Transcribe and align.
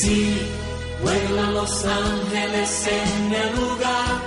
Sí, 0.00 0.34
vuelan 1.02 1.52
los 1.52 1.84
ángeles 1.84 2.86
en 2.86 3.34
el 3.34 3.54
lugar, 3.54 4.22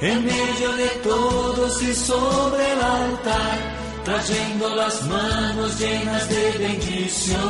en 0.00 0.24
medio 0.24 0.72
de 0.76 0.88
todos 1.02 1.82
y 1.82 1.92
sobre 1.92 2.72
el 2.72 2.80
altar, 2.80 3.58
trayendo 4.04 4.68
las 4.76 5.02
manos 5.06 5.80
llenas 5.80 6.28
de 6.28 6.58
bendiciones. 6.58 7.40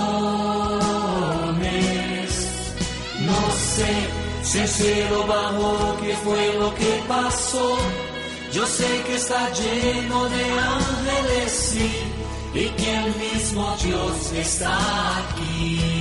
No 3.21 3.41
sé 3.75 3.95
si 4.43 4.59
el 4.59 4.69
cielo 4.69 5.27
bajó, 5.27 5.99
qué 6.01 6.17
fue 6.25 6.55
lo 6.59 6.75
que 6.75 7.03
pasó. 7.07 7.77
Yo 8.55 8.67
sé 8.67 9.03
que 9.07 9.17
está 9.17 9.51
lleno 9.53 10.25
de 10.31 10.45
ángeles, 10.51 11.53
sí, 11.53 11.93
y 12.55 12.69
que 12.71 12.97
el 12.97 13.15
mismo 13.17 13.77
Dios 13.83 14.33
está 14.33 14.79
aquí. 15.19 15.96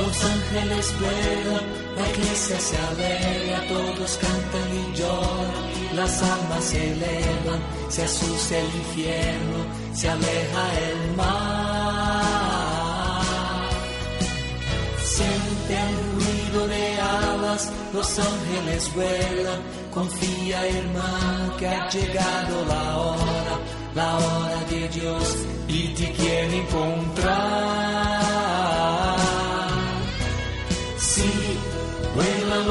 Los 0.00 0.24
ángeles 0.24 0.94
vuelan, 0.98 1.64
la 1.96 2.04
iglesia 2.08 2.58
se 2.60 2.76
alegra, 2.90 3.58
todos 3.68 4.18
cantan 4.24 4.68
y 4.80 4.96
lloran, 4.96 5.96
las 5.96 6.22
almas 6.22 6.64
se 6.64 6.92
elevan, 6.92 7.60
se 7.88 8.04
asusta 8.04 8.58
el 8.58 8.66
infierno, 8.82 9.58
se 9.92 10.08
aleja 10.08 10.62
el 10.88 11.16
mar. 11.16 12.40
Siente 15.04 15.72
el 15.88 15.96
ruido 16.14 16.60
de 16.68 17.00
alas, 17.00 17.72
los 17.92 18.18
ángeles 18.18 18.94
vuelan, 18.94 19.60
confía 19.92 20.66
hermano 20.66 21.56
que 21.58 21.68
ha 21.68 21.88
llegado 21.90 22.64
la 22.66 22.98
hora, 22.98 23.54
la 23.94 24.16
hora 24.16 24.60
de 24.70 24.88
Dios 24.88 25.36
y 25.68 25.88
te 25.94 26.12
quiere 26.12 26.56
encontrar. 26.56 28.39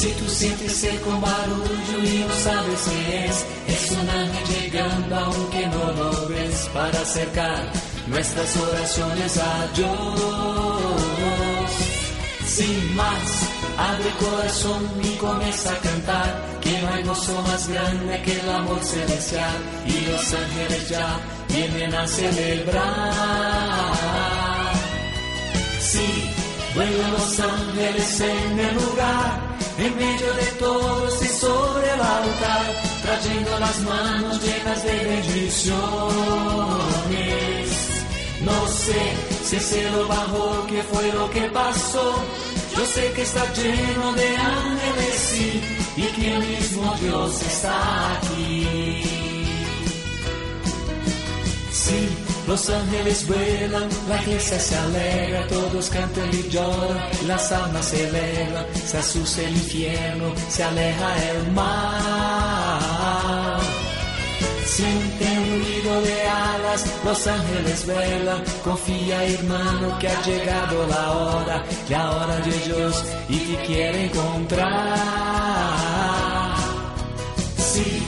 Si 0.00 0.08
tú 0.12 0.26
sientes 0.26 0.88
un 1.06 1.20
barullo 1.20 2.02
y 2.02 2.24
no 2.26 2.34
sabes 2.34 2.80
qué 2.88 3.26
es, 3.26 3.44
es 3.68 3.90
un 3.90 4.08
ángel 4.08 4.46
llegando 4.48 5.16
aunque 5.16 5.66
no 5.66 5.92
lo 5.92 6.28
ves 6.28 6.70
para 6.72 6.98
acercar 6.98 7.70
nuestras 8.06 8.56
oraciones 8.56 9.36
a 9.36 9.66
Dios. 9.76 9.92
Sin 12.46 12.96
más, 12.96 13.48
abre 13.76 14.08
el 14.08 14.14
corazón 14.14 14.90
y 15.02 15.14
comienza 15.16 15.72
a 15.72 15.78
cantar, 15.78 16.42
que 16.62 16.80
no 16.80 16.88
hay 16.88 17.02
gozo 17.02 17.42
más 17.42 17.68
grande 17.68 18.22
que 18.22 18.40
el 18.40 18.50
amor 18.50 18.82
celestial 18.82 19.56
y 19.86 20.06
los 20.10 20.32
ángeles 20.32 20.88
ya 20.88 21.20
vienen 21.48 21.94
a 21.94 22.06
celebrar. 22.06 23.12
Sí, 25.80 26.30
vuelan 26.74 27.12
los 27.12 27.40
ángeles 27.40 28.20
en 28.20 28.58
el 28.58 28.74
lugar 28.74 29.51
en 29.78 29.96
medio 29.96 30.34
de 30.34 30.46
todos 30.58 31.22
y 31.22 31.28
sobre 31.28 31.86
el 31.94 32.00
altar, 32.00 32.82
trayendo 33.02 33.58
las 33.58 33.80
manos 33.80 34.42
llenas 34.42 34.84
de 34.84 35.04
bendiciones. 35.04 35.72
No 38.42 38.68
sé 38.68 39.00
si 39.44 39.56
el 39.56 39.62
cielo 39.62 40.08
bajó, 40.08 40.66
qué 40.68 40.82
fue 40.82 41.12
lo 41.12 41.30
que 41.30 41.42
pasó. 41.50 42.14
Yo 42.76 42.86
sé 42.86 43.12
que 43.12 43.22
está 43.22 43.44
lleno 43.52 44.12
de 44.14 44.36
ángeles, 44.36 45.32
y 45.96 46.02
que 46.02 46.34
el 46.34 46.38
mismo 46.46 46.94
Dios 47.00 47.42
está 47.42 48.14
aquí. 48.14 49.02
Sí, 51.70 52.08
los 52.52 52.68
ángeles 52.68 53.26
vuelan, 53.26 53.88
la 54.10 54.20
iglesia 54.20 54.60
se 54.60 54.76
alegra, 54.76 55.46
todos 55.46 55.88
cantan 55.88 56.28
y 56.34 56.50
lloran, 56.50 57.00
las 57.26 57.50
almas 57.50 57.86
se 57.86 58.06
elevan, 58.06 58.66
se 58.74 58.98
asusta 58.98 59.40
el 59.40 59.56
infierno, 59.56 60.34
se 60.50 60.62
aleja 60.62 61.30
el 61.30 61.50
mar. 61.52 63.58
Siente 64.66 65.24
un 65.38 65.62
ruido 65.62 66.02
de 66.02 66.28
alas, 66.28 66.84
los 67.06 67.26
ángeles 67.26 67.86
vuelan, 67.86 68.44
confía 68.62 69.24
hermano 69.24 69.98
que 69.98 70.08
ha 70.08 70.22
llegado 70.22 70.86
la 70.88 71.12
hora, 71.12 71.64
la 71.88 72.10
hora 72.10 72.36
de 72.36 72.52
Dios 72.66 73.02
y 73.30 73.38
te 73.38 73.62
quiere 73.62 74.04
encontrar. 74.04 74.98
Sí, 77.56 78.02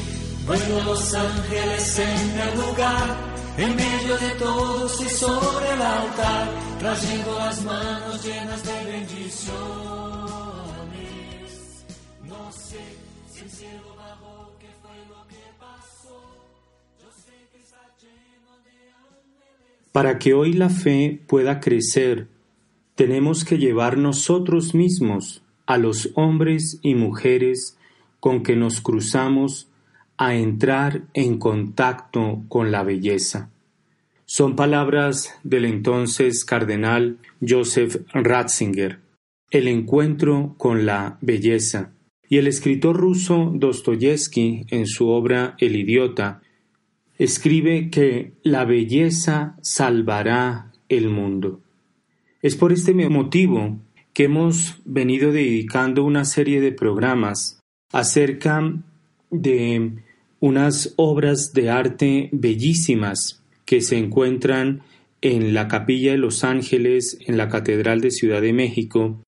vuelan 0.46 0.84
los 0.84 1.14
ángeles 1.14 1.98
en 1.98 2.40
el 2.40 2.54
lugar 2.58 3.33
en 3.56 3.76
medio 3.76 4.18
de 4.18 4.30
todos 4.38 5.00
y 5.00 5.08
sobre 5.08 5.72
el 5.72 5.82
altar, 5.82 6.48
trayendo 6.78 7.38
las 7.38 7.64
manos 7.64 8.24
llenas 8.24 8.64
de 8.64 8.92
bendiciones. 8.92 9.54
No 12.24 12.50
sé 12.50 12.80
si 13.32 13.44
el 13.44 13.50
cielo 13.50 13.94
bajó, 13.96 14.56
qué 14.58 14.66
fue 14.82 14.96
lo 15.08 15.26
que 15.28 15.36
pasó. 15.58 16.20
Yo 17.00 17.10
sé 17.14 17.32
que 17.52 17.58
está 17.58 17.82
lleno 18.00 18.58
de 18.64 18.90
ángeles. 18.90 19.90
Para 19.92 20.18
que 20.18 20.34
hoy 20.34 20.52
la 20.54 20.68
fe 20.68 21.20
pueda 21.28 21.60
crecer, 21.60 22.26
tenemos 22.96 23.44
que 23.44 23.58
llevar 23.58 23.98
nosotros 23.98 24.74
mismos 24.74 25.42
a 25.66 25.78
los 25.78 26.10
hombres 26.14 26.80
y 26.82 26.94
mujeres 26.96 27.78
con 28.18 28.42
que 28.42 28.56
nos 28.56 28.80
cruzamos 28.80 29.68
a 30.16 30.34
entrar 30.34 31.02
en 31.14 31.38
contacto 31.38 32.44
con 32.48 32.70
la 32.70 32.82
belleza. 32.82 33.50
Son 34.26 34.56
palabras 34.56 35.34
del 35.42 35.64
entonces 35.64 36.44
cardenal 36.44 37.18
Joseph 37.46 37.96
Ratzinger. 38.12 39.00
El 39.50 39.68
encuentro 39.68 40.54
con 40.56 40.86
la 40.86 41.18
belleza. 41.20 41.92
Y 42.28 42.38
el 42.38 42.46
escritor 42.46 42.96
ruso 42.96 43.52
Dostoyevsky, 43.54 44.66
en 44.70 44.86
su 44.86 45.08
obra 45.08 45.56
El 45.58 45.76
idiota, 45.76 46.40
escribe 47.18 47.90
que 47.90 48.32
la 48.42 48.64
belleza 48.64 49.56
salvará 49.60 50.72
el 50.88 51.10
mundo. 51.10 51.60
Es 52.40 52.56
por 52.56 52.72
este 52.72 52.92
motivo 52.94 53.78
que 54.12 54.24
hemos 54.24 54.80
venido 54.84 55.32
dedicando 55.32 56.04
una 56.04 56.24
serie 56.24 56.60
de 56.60 56.72
programas 56.72 57.60
acerca 57.92 58.72
de 59.30 60.03
unas 60.44 60.92
obras 60.96 61.54
de 61.54 61.70
arte 61.70 62.28
bellísimas 62.30 63.42
que 63.64 63.80
se 63.80 63.96
encuentran 63.96 64.82
en 65.22 65.54
la 65.54 65.68
Capilla 65.68 66.10
de 66.10 66.18
los 66.18 66.44
Ángeles, 66.44 67.16
en 67.26 67.38
la 67.38 67.48
Catedral 67.48 68.02
de 68.02 68.10
Ciudad 68.10 68.42
de 68.42 68.52
México 68.52 69.22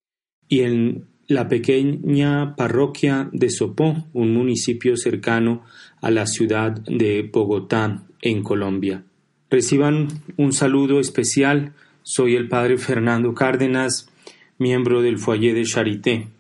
y 0.47 0.61
en 0.61 1.07
la 1.27 1.49
pequeña 1.49 2.55
parroquia 2.55 3.31
de 3.33 3.49
Sopó, 3.49 4.05
un 4.13 4.35
municipio 4.35 4.95
cercano 4.99 5.65
a 6.03 6.11
la 6.11 6.27
ciudad 6.27 6.73
de 6.83 7.23
Bogotá, 7.33 8.05
en 8.21 8.43
Colombia. 8.43 9.03
Reciban 9.49 10.09
un 10.37 10.53
saludo 10.53 11.01
especial. 11.01 11.73
Soy 12.03 12.35
el 12.35 12.47
padre 12.47 12.77
Fernando 12.77 13.33
Cárdenas, 13.33 14.11
miembro 14.59 15.01
del 15.01 15.17
Foyer 15.17 15.55
de 15.55 15.65
Charité. 15.65 16.36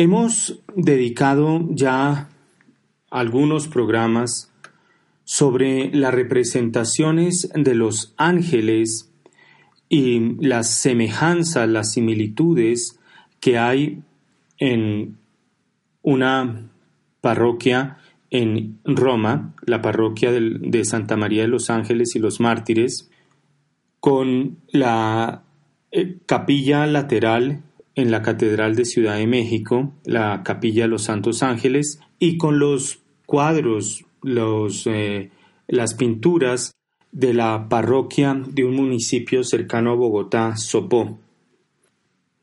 Hemos 0.00 0.60
dedicado 0.76 1.66
ya 1.70 2.28
algunos 3.10 3.66
programas 3.66 4.52
sobre 5.24 5.92
las 5.92 6.14
representaciones 6.14 7.50
de 7.52 7.74
los 7.74 8.14
ángeles 8.16 9.12
y 9.88 10.36
las 10.40 10.70
semejanzas, 10.70 11.68
las 11.68 11.90
similitudes 11.90 13.00
que 13.40 13.58
hay 13.58 14.04
en 14.58 15.16
una 16.02 16.70
parroquia 17.20 17.98
en 18.30 18.78
Roma, 18.84 19.52
la 19.66 19.82
parroquia 19.82 20.30
de 20.30 20.84
Santa 20.84 21.16
María 21.16 21.42
de 21.42 21.48
los 21.48 21.70
Ángeles 21.70 22.14
y 22.14 22.20
los 22.20 22.38
Mártires, 22.38 23.10
con 23.98 24.58
la 24.68 25.42
eh, 25.90 26.18
capilla 26.24 26.86
lateral 26.86 27.64
en 27.98 28.12
la 28.12 28.22
Catedral 28.22 28.76
de 28.76 28.84
Ciudad 28.84 29.16
de 29.16 29.26
México, 29.26 29.92
la 30.04 30.44
capilla 30.44 30.84
de 30.84 30.88
los 30.88 31.02
Santos 31.02 31.42
Ángeles, 31.42 31.98
y 32.20 32.36
con 32.36 32.60
los 32.60 33.00
cuadros, 33.26 34.04
los, 34.22 34.86
eh, 34.86 35.32
las 35.66 35.94
pinturas 35.94 36.76
de 37.10 37.34
la 37.34 37.68
parroquia 37.68 38.40
de 38.46 38.64
un 38.64 38.76
municipio 38.76 39.42
cercano 39.42 39.90
a 39.90 39.96
Bogotá, 39.96 40.56
Sopó. 40.56 41.18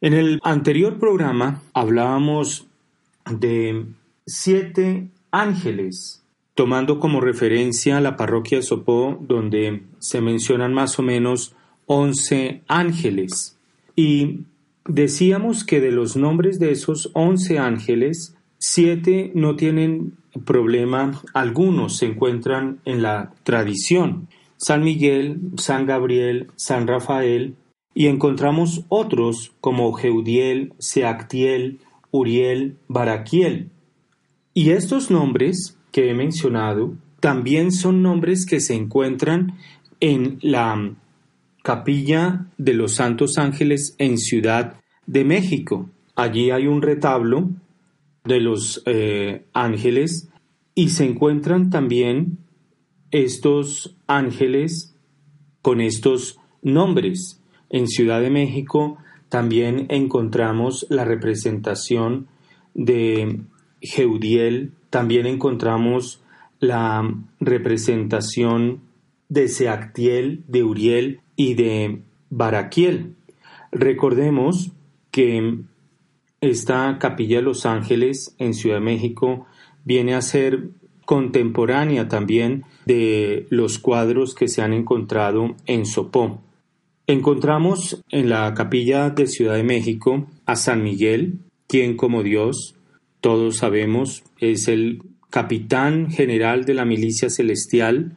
En 0.02 0.14
el 0.14 0.42
anterior 0.44 1.00
programa 1.00 1.62
hablábamos 1.74 2.68
de 3.32 3.86
siete 4.26 5.08
ángeles, 5.32 6.22
tomando 6.54 7.00
como 7.00 7.22
referencia 7.22 8.02
la 8.02 8.18
parroquia 8.18 8.58
de 8.58 8.64
Sopó, 8.64 9.18
donde 9.22 9.84
se 10.00 10.20
mencionan 10.20 10.74
más 10.74 11.00
o 11.00 11.02
menos 11.02 11.56
once 11.86 12.62
ángeles. 12.68 13.58
Y 13.96 14.42
decíamos 14.88 15.64
que 15.64 15.82
de 15.82 15.92
los 15.92 16.16
nombres 16.16 16.60
de 16.60 16.72
esos 16.72 17.12
once 17.14 17.60
ángeles, 17.60 18.36
siete 18.58 19.32
no 19.36 19.56
tienen 19.56 20.18
problema 20.46 21.22
alguno, 21.34 21.90
se 21.90 22.06
encuentran 22.06 22.80
en 22.86 23.02
la 23.02 23.34
tradición. 23.44 24.28
San 24.58 24.84
Miguel, 24.84 25.40
San 25.58 25.86
Gabriel, 25.86 26.48
San 26.56 26.88
Rafael, 26.88 27.56
y 27.94 28.08
encontramos 28.08 28.84
otros 28.90 29.54
como 29.62 29.94
Jeudiel, 29.94 30.74
Seactiel, 30.80 31.80
Uriel, 32.12 32.78
Baraquiel. 32.88 33.70
Y 34.54 34.72
estos 34.72 35.10
nombres 35.10 35.78
que 35.92 36.10
he 36.10 36.14
mencionado 36.14 36.94
también 37.20 37.72
son 37.72 38.02
nombres 38.02 38.46
que 38.46 38.60
se 38.60 38.76
encuentran 38.76 39.58
en 40.00 40.38
la 40.42 40.94
capilla 41.66 42.46
de 42.60 42.76
los 42.76 42.94
Santos 42.94 43.40
Ángeles 43.40 43.96
en 43.98 44.20
Ciudad 44.20 44.76
de 45.08 45.26
México. 45.26 45.90
Allí 46.16 46.52
hay 46.52 46.68
un 46.68 46.84
retablo 46.84 47.50
de 48.24 48.40
los 48.40 48.84
eh, 48.86 49.46
ángeles 49.52 50.30
y 50.76 50.90
se 50.90 51.06
encuentran 51.06 51.72
también 51.72 52.38
estos 53.10 53.98
ángeles 54.06 54.96
con 55.64 55.82
estos 55.82 56.38
nombres. 56.62 57.42
En 57.72 57.88
Ciudad 57.88 58.22
de 58.22 58.30
México 58.30 59.00
también 59.30 59.88
encontramos 59.90 60.86
la 60.92 61.04
representación 61.04 62.28
de 62.76 63.42
Jeudiel, 63.82 64.74
también 64.92 65.26
encontramos 65.26 66.22
la 66.60 67.12
representación 67.40 68.82
de 69.36 69.50
Seactiel, 69.50 70.44
de 70.48 70.64
Uriel 70.64 71.20
y 71.36 71.56
de 71.56 72.02
Baraquiel. 72.30 73.16
Recordemos 73.70 74.72
que 75.12 75.60
esta 76.40 76.98
capilla 77.00 77.38
de 77.38 77.44
los 77.44 77.66
ángeles 77.66 78.34
en 78.40 78.54
Ciudad 78.54 78.78
de 78.78 78.86
México 78.86 79.46
viene 79.84 80.16
a 80.16 80.22
ser 80.22 80.70
contemporánea 81.04 82.08
también 82.08 82.64
de 82.86 83.46
los 83.50 83.78
cuadros 83.78 84.36
que 84.36 84.48
se 84.48 84.62
han 84.62 84.72
encontrado 84.72 85.56
en 85.66 85.86
Sopó. 85.86 86.42
Encontramos 87.06 88.02
en 88.12 88.30
la 88.30 88.54
capilla 88.54 89.10
de 89.10 89.28
Ciudad 89.28 89.56
de 89.56 89.64
México 89.64 90.28
a 90.46 90.56
San 90.56 90.82
Miguel, 90.82 91.40
quien 91.68 91.98
como 91.98 92.24
Dios, 92.24 92.76
todos 93.20 93.58
sabemos, 93.58 94.24
es 94.40 94.70
el 94.70 95.02
capitán 95.30 96.10
general 96.10 96.64
de 96.64 96.74
la 96.74 96.86
milicia 96.86 97.30
celestial 97.30 98.16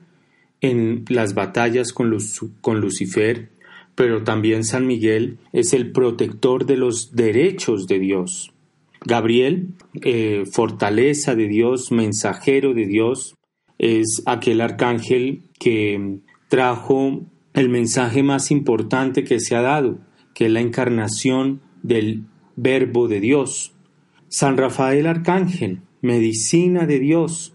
en 0.60 1.04
las 1.08 1.34
batallas 1.34 1.92
con, 1.92 2.16
con 2.60 2.80
Lucifer, 2.80 3.50
pero 3.94 4.22
también 4.22 4.64
San 4.64 4.86
Miguel 4.86 5.38
es 5.52 5.72
el 5.72 5.92
protector 5.92 6.66
de 6.66 6.76
los 6.76 7.14
derechos 7.14 7.86
de 7.86 7.98
Dios. 7.98 8.52
Gabriel, 9.04 9.74
eh, 10.02 10.44
fortaleza 10.50 11.34
de 11.34 11.48
Dios, 11.48 11.92
mensajero 11.92 12.74
de 12.74 12.86
Dios, 12.86 13.34
es 13.78 14.22
aquel 14.26 14.60
arcángel 14.60 15.42
que 15.58 16.18
trajo 16.48 17.26
el 17.54 17.68
mensaje 17.68 18.22
más 18.22 18.50
importante 18.50 19.24
que 19.24 19.40
se 19.40 19.54
ha 19.54 19.62
dado, 19.62 19.98
que 20.34 20.46
es 20.46 20.52
la 20.52 20.60
encarnación 20.60 21.60
del 21.82 22.24
Verbo 22.56 23.08
de 23.08 23.20
Dios. 23.20 23.74
San 24.28 24.56
Rafael 24.56 25.06
Arcángel, 25.06 25.80
medicina 26.02 26.86
de 26.86 26.98
Dios, 26.98 27.54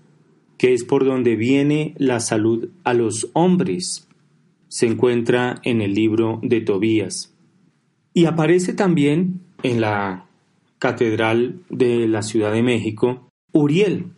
que 0.63 0.73
es 0.73 0.85
por 0.85 1.03
donde 1.03 1.35
viene 1.35 1.93
la 1.97 2.21
salud 2.21 2.69
a 2.85 2.93
los 2.93 3.29
hombres, 3.33 4.07
se 4.69 4.85
encuentra 4.85 5.59
en 5.63 5.81
el 5.81 5.93
libro 5.93 6.39
de 6.41 6.61
Tobías. 6.61 7.35
Y 8.13 8.27
aparece 8.27 8.71
también 8.71 9.41
en 9.61 9.81
la 9.81 10.25
Catedral 10.79 11.59
de 11.69 12.07
la 12.07 12.21
Ciudad 12.21 12.53
de 12.53 12.63
México, 12.63 13.27
Uriel. 13.51 14.13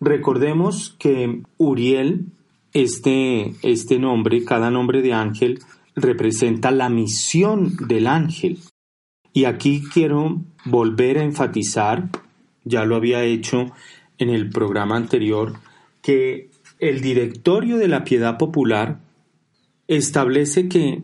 Recordemos 0.00 0.96
que 0.98 1.42
Uriel 1.58 2.28
este, 2.72 3.52
este 3.62 3.98
nombre, 3.98 4.42
cada 4.42 4.70
nombre 4.70 5.02
de 5.02 5.12
ángel, 5.12 5.58
representa 5.94 6.70
la 6.70 6.88
misión 6.88 7.76
del 7.88 8.06
ángel. 8.06 8.58
Y 9.34 9.44
aquí 9.44 9.82
quiero 9.92 10.40
volver 10.64 11.18
a 11.18 11.24
enfatizar, 11.24 12.08
ya 12.64 12.86
lo 12.86 12.96
había 12.96 13.22
hecho 13.24 13.66
en 14.16 14.30
el 14.30 14.48
programa 14.48 14.96
anterior, 14.96 15.52
que 16.04 16.50
el 16.80 17.00
directorio 17.00 17.78
de 17.78 17.88
la 17.88 18.04
piedad 18.04 18.36
popular 18.36 19.00
establece 19.88 20.68
que 20.68 21.02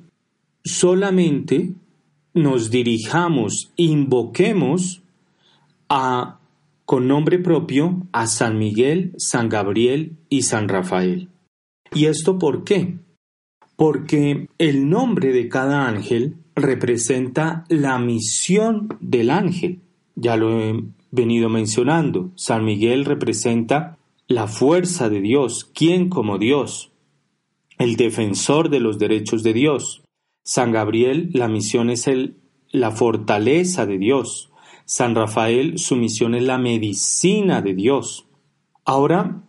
solamente 0.62 1.72
nos 2.34 2.70
dirijamos, 2.70 3.72
invoquemos 3.76 5.02
a, 5.88 6.38
con 6.84 7.08
nombre 7.08 7.38
propio 7.38 8.06
a 8.12 8.26
San 8.26 8.58
Miguel, 8.58 9.14
San 9.16 9.48
Gabriel 9.48 10.18
y 10.28 10.42
San 10.42 10.68
Rafael. 10.68 11.30
¿Y 11.94 12.04
esto 12.04 12.38
por 12.38 12.62
qué? 12.64 12.98
Porque 13.76 14.48
el 14.58 14.90
nombre 14.90 15.32
de 15.32 15.48
cada 15.48 15.88
ángel 15.88 16.36
representa 16.54 17.64
la 17.70 17.98
misión 17.98 18.98
del 19.00 19.30
ángel. 19.30 19.80
Ya 20.14 20.36
lo 20.36 20.60
he 20.60 20.84
venido 21.10 21.48
mencionando. 21.48 22.30
San 22.34 22.66
Miguel 22.66 23.06
representa 23.06 23.96
la 24.30 24.46
fuerza 24.46 25.08
de 25.08 25.20
Dios, 25.20 25.68
¿quién 25.74 26.08
como 26.08 26.38
Dios? 26.38 26.92
El 27.78 27.96
defensor 27.96 28.70
de 28.70 28.78
los 28.78 28.96
derechos 28.96 29.42
de 29.42 29.52
Dios. 29.52 30.04
San 30.44 30.70
Gabriel, 30.70 31.30
la 31.34 31.48
misión 31.48 31.90
es 31.90 32.06
el, 32.06 32.36
la 32.70 32.92
fortaleza 32.92 33.86
de 33.86 33.98
Dios. 33.98 34.52
San 34.84 35.16
Rafael, 35.16 35.78
su 35.78 35.96
misión 35.96 36.36
es 36.36 36.44
la 36.44 36.58
medicina 36.58 37.60
de 37.60 37.74
Dios. 37.74 38.28
Ahora 38.84 39.42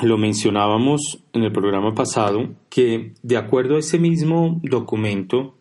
lo 0.00 0.16
mencionábamos 0.16 1.24
en 1.32 1.42
el 1.42 1.50
programa 1.50 1.92
pasado, 1.96 2.54
que 2.70 3.14
de 3.24 3.36
acuerdo 3.36 3.74
a 3.74 3.80
ese 3.80 3.98
mismo 3.98 4.60
documento, 4.62 5.58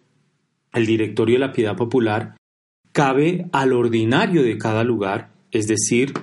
el 0.74 0.86
directorio 0.86 1.40
de 1.40 1.48
la 1.48 1.54
piedad 1.54 1.76
popular 1.76 2.38
cabe 2.92 3.50
al 3.52 3.74
ordinario 3.74 4.44
de 4.44 4.60
cada 4.60 4.84
lugar, 4.84 5.34
es 5.50 5.68
decir, 5.68 6.14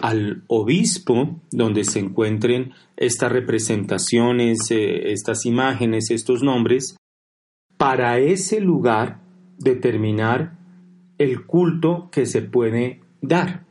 al 0.00 0.42
obispo 0.46 1.40
donde 1.50 1.84
se 1.84 1.98
encuentren 1.98 2.72
estas 2.96 3.32
representaciones, 3.32 4.58
eh, 4.70 5.12
estas 5.12 5.44
imágenes, 5.46 6.10
estos 6.10 6.42
nombres, 6.42 6.96
para 7.76 8.18
ese 8.18 8.60
lugar 8.60 9.20
determinar 9.58 10.58
el 11.18 11.46
culto 11.46 12.08
que 12.10 12.26
se 12.26 12.42
puede 12.42 13.00
dar. 13.20 13.66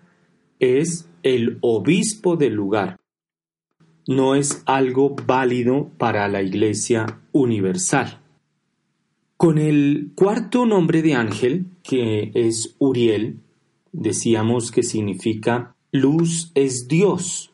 es 0.59 1.09
el 1.23 1.57
obispo 1.61 2.35
del 2.37 2.53
lugar. 2.53 2.97
No 4.07 4.35
es 4.35 4.61
algo 4.67 5.15
válido 5.25 5.89
para 5.97 6.27
la 6.27 6.43
Iglesia 6.43 7.19
universal. 7.31 8.21
Con 9.37 9.57
el 9.57 10.11
cuarto 10.13 10.67
nombre 10.67 11.01
de 11.01 11.15
ángel, 11.15 11.65
que 11.83 12.31
es 12.35 12.75
Uriel, 12.77 13.39
decíamos 13.91 14.71
que 14.71 14.83
significa 14.83 15.75
luz 15.91 16.51
es 16.55 16.87
Dios. 16.87 17.53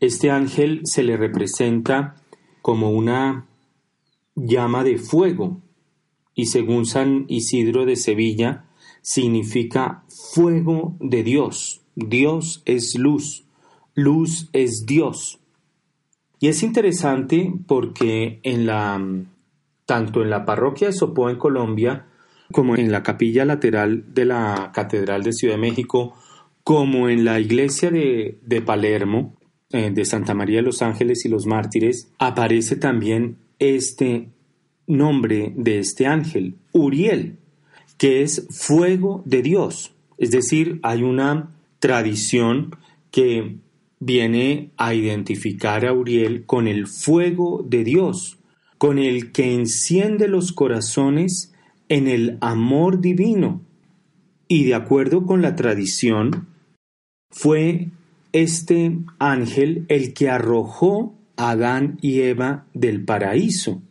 Este 0.00 0.30
ángel 0.30 0.82
se 0.84 1.02
le 1.02 1.16
representa 1.16 2.16
como 2.62 2.90
una 2.90 3.46
llama 4.34 4.84
de 4.84 4.98
fuego 4.98 5.60
y 6.34 6.46
según 6.46 6.86
San 6.86 7.24
Isidro 7.28 7.84
de 7.86 7.96
Sevilla 7.96 8.64
significa 9.02 10.04
fuego 10.34 10.96
de 11.00 11.22
Dios. 11.22 11.82
Dios 11.94 12.62
es 12.64 12.96
luz, 12.98 13.44
luz 13.94 14.48
es 14.52 14.84
Dios. 14.86 15.38
Y 16.38 16.48
es 16.48 16.62
interesante 16.62 17.52
porque 17.66 18.40
en 18.42 18.66
la 18.66 19.00
tanto 19.84 20.22
en 20.22 20.30
la 20.30 20.44
parroquia 20.44 20.88
de 20.88 20.92
Sopó 20.92 21.30
en 21.30 21.36
Colombia 21.36 22.06
como 22.52 22.76
en 22.76 22.92
la 22.92 23.02
capilla 23.02 23.44
lateral 23.44 24.14
de 24.14 24.24
la 24.24 24.70
Catedral 24.72 25.22
de 25.22 25.32
Ciudad 25.32 25.54
de 25.54 25.60
México, 25.60 26.14
como 26.64 27.08
en 27.08 27.24
la 27.24 27.40
iglesia 27.40 27.90
de, 27.90 28.62
Palermo, 28.64 29.36
eh, 29.70 29.90
de 29.90 30.04
Santa 30.04 30.34
María 30.34 30.56
de 30.56 30.62
los 30.62 30.82
Ángeles 30.82 31.24
y 31.24 31.28
los 31.28 31.46
Mártires, 31.46 32.12
aparece 32.18 32.76
también 32.76 33.38
este 33.58 34.28
nombre 34.86 35.52
de 35.56 35.78
este 35.78 36.06
ángel, 36.06 36.56
Uriel, 36.72 37.38
que 37.96 38.22
es 38.22 38.46
fuego 38.50 39.22
de 39.24 39.42
Dios. 39.42 39.94
Es 40.18 40.30
decir, 40.30 40.80
hay 40.82 41.02
una 41.02 41.54
tradición 41.78 42.76
que 43.10 43.56
viene 43.98 44.70
a 44.76 44.94
identificar 44.94 45.84
a 45.84 45.92
Uriel 45.92 46.46
con 46.46 46.66
el 46.66 46.86
fuego 46.86 47.64
de 47.66 47.84
Dios, 47.84 48.38
con 48.78 48.98
el 48.98 49.32
que 49.32 49.54
enciende 49.54 50.28
los 50.28 50.52
corazones 50.52 51.52
en 51.88 52.08
el 52.08 52.38
amor 52.40 53.00
divino. 53.00 53.62
Y 54.48 54.64
de 54.64 54.74
acuerdo 54.74 55.26
con 55.26 55.42
la 55.42 55.54
tradición, 55.54 56.48
fue 57.30 57.88
este 58.32 58.98
ángel 59.18 59.86
el 59.88 60.12
que 60.14 60.28
arrojó 60.28 61.14
a 61.36 61.50
Adán 61.50 61.98
y 62.02 62.20
Eva 62.20 62.66
del 62.74 63.04
paraíso. 63.04 63.82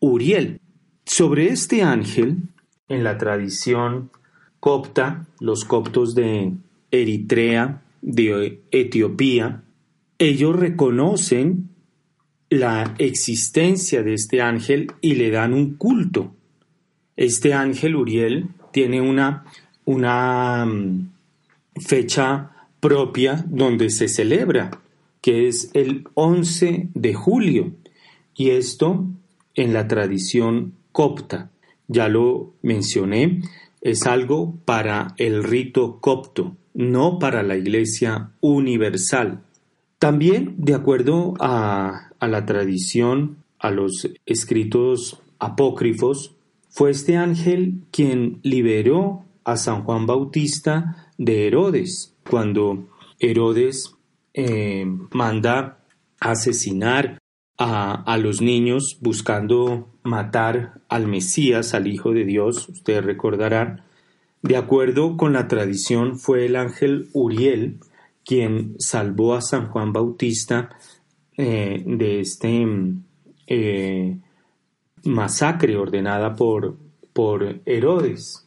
Uriel. 0.00 0.60
Sobre 1.04 1.48
este 1.48 1.82
ángel, 1.82 2.38
en 2.88 3.04
la 3.04 3.18
tradición 3.18 4.10
copta, 4.60 5.26
los 5.40 5.64
coptos 5.64 6.14
de 6.14 6.52
Eritrea, 6.90 7.82
de 8.00 8.60
Etiopía, 8.70 9.62
ellos 10.18 10.54
reconocen 10.54 11.70
la 12.48 12.94
existencia 12.98 14.02
de 14.02 14.14
este 14.14 14.42
ángel 14.42 14.92
y 15.00 15.14
le 15.14 15.30
dan 15.30 15.54
un 15.54 15.74
culto. 15.74 16.34
Este 17.16 17.54
ángel 17.54 17.96
Uriel 17.96 18.50
tiene 18.72 19.00
una, 19.00 19.44
una 19.84 20.66
mm, 20.66 21.11
fecha 21.76 22.50
propia 22.80 23.44
donde 23.48 23.90
se 23.90 24.08
celebra, 24.08 24.82
que 25.20 25.48
es 25.48 25.70
el 25.74 26.08
11 26.14 26.88
de 26.94 27.14
julio. 27.14 27.72
Y 28.34 28.50
esto 28.50 29.06
en 29.54 29.72
la 29.72 29.86
tradición 29.88 30.74
copta. 30.90 31.50
Ya 31.88 32.08
lo 32.08 32.54
mencioné, 32.62 33.42
es 33.80 34.06
algo 34.06 34.54
para 34.64 35.14
el 35.18 35.44
rito 35.44 35.98
copto, 36.00 36.56
no 36.74 37.18
para 37.18 37.42
la 37.42 37.56
Iglesia 37.56 38.30
universal. 38.40 39.42
También, 39.98 40.54
de 40.58 40.74
acuerdo 40.74 41.34
a, 41.38 42.10
a 42.18 42.28
la 42.28 42.46
tradición, 42.46 43.36
a 43.58 43.70
los 43.70 44.08
escritos 44.26 45.20
apócrifos, 45.38 46.34
fue 46.68 46.90
este 46.90 47.16
ángel 47.16 47.82
quien 47.90 48.40
liberó 48.42 49.24
a 49.44 49.56
San 49.56 49.84
Juan 49.84 50.06
Bautista 50.06 51.11
de 51.24 51.46
Herodes, 51.46 52.16
cuando 52.28 52.88
Herodes 53.20 53.94
eh, 54.34 54.84
manda 55.12 55.78
asesinar 56.18 57.18
a, 57.58 57.92
a, 57.92 58.18
los 58.18 58.40
niños 58.40 58.98
buscando 59.00 59.88
matar 60.02 60.80
al 60.88 61.06
Mesías, 61.06 61.74
al 61.74 61.86
Hijo 61.86 62.12
de 62.12 62.24
Dios, 62.24 62.68
ustedes 62.68 63.04
recordarán. 63.04 63.84
De 64.42 64.56
acuerdo 64.56 65.16
con 65.16 65.34
la 65.34 65.46
tradición, 65.46 66.18
fue 66.18 66.46
el 66.46 66.56
ángel 66.56 67.08
Uriel 67.12 67.78
quien 68.24 68.74
salvó 68.78 69.34
a 69.34 69.42
San 69.42 69.68
Juan 69.68 69.92
Bautista 69.92 70.70
eh, 71.36 71.82
de 71.86 72.20
este 72.20 72.66
eh, 73.46 74.18
masacre 75.04 75.76
ordenada 75.76 76.34
por, 76.34 76.76
por 77.12 77.60
Herodes. 77.64 78.46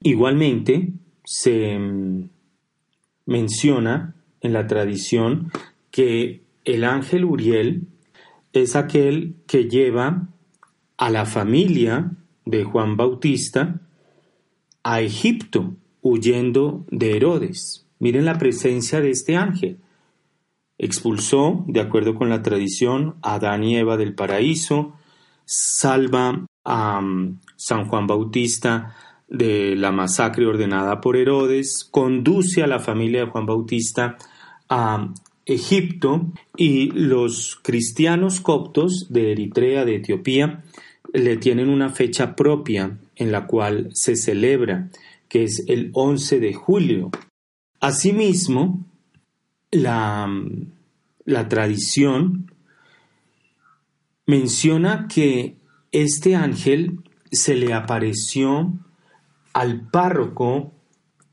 Igualmente, 0.00 0.92
se 1.26 1.76
mm, 1.76 2.30
menciona 3.26 4.14
en 4.40 4.52
la 4.52 4.66
tradición 4.66 5.50
que 5.90 6.44
el 6.64 6.84
ángel 6.84 7.24
Uriel 7.24 7.88
es 8.52 8.76
aquel 8.76 9.34
que 9.46 9.68
lleva 9.68 10.28
a 10.96 11.10
la 11.10 11.26
familia 11.26 12.12
de 12.44 12.64
Juan 12.64 12.96
Bautista 12.96 13.80
a 14.84 15.00
Egipto 15.00 15.74
huyendo 16.00 16.86
de 16.90 17.16
Herodes. 17.16 17.86
Miren 17.98 18.24
la 18.24 18.38
presencia 18.38 19.00
de 19.00 19.10
este 19.10 19.36
ángel. 19.36 19.78
Expulsó, 20.78 21.64
de 21.66 21.80
acuerdo 21.80 22.14
con 22.14 22.28
la 22.28 22.42
tradición, 22.42 23.16
a 23.22 23.34
Adán 23.34 23.64
y 23.64 23.76
Eva 23.76 23.96
del 23.96 24.14
paraíso, 24.14 24.92
salva 25.44 26.46
a 26.64 27.00
mm, 27.00 27.40
San 27.56 27.88
Juan 27.88 28.06
Bautista 28.06 28.94
de 29.28 29.74
la 29.76 29.92
masacre 29.92 30.46
ordenada 30.46 31.00
por 31.00 31.16
Herodes, 31.16 31.86
conduce 31.90 32.62
a 32.62 32.66
la 32.66 32.78
familia 32.78 33.20
de 33.20 33.30
Juan 33.30 33.46
Bautista 33.46 34.16
a 34.68 35.12
Egipto 35.44 36.32
y 36.56 36.90
los 36.90 37.58
cristianos 37.62 38.40
coptos 38.40 39.06
de 39.10 39.32
Eritrea, 39.32 39.84
de 39.84 39.96
Etiopía, 39.96 40.62
le 41.12 41.36
tienen 41.36 41.68
una 41.68 41.90
fecha 41.90 42.34
propia 42.34 42.98
en 43.14 43.32
la 43.32 43.46
cual 43.46 43.90
se 43.92 44.16
celebra, 44.16 44.90
que 45.28 45.44
es 45.44 45.64
el 45.68 45.90
11 45.92 46.40
de 46.40 46.52
julio. 46.52 47.10
Asimismo, 47.80 48.84
la, 49.70 50.28
la 51.24 51.48
tradición 51.48 52.52
menciona 54.26 55.06
que 55.08 55.56
este 55.92 56.34
ángel 56.34 56.98
se 57.30 57.54
le 57.54 57.72
apareció 57.72 58.72
al 59.56 59.88
párroco 59.88 60.72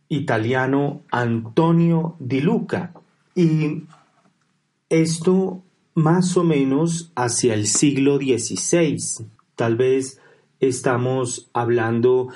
italiano 0.07 1.03
Antonio 1.11 2.15
Di 2.19 2.39
Luca 2.39 2.93
y 3.35 3.83
esto 4.87 5.61
más 5.93 6.37
o 6.37 6.45
menos 6.45 7.11
hacia 7.17 7.53
el 7.53 7.67
siglo 7.67 8.15
XVI. 8.15 8.95
Tal 9.55 9.75
vez 9.75 10.21
estamos 10.61 11.49
hablando 11.51 12.29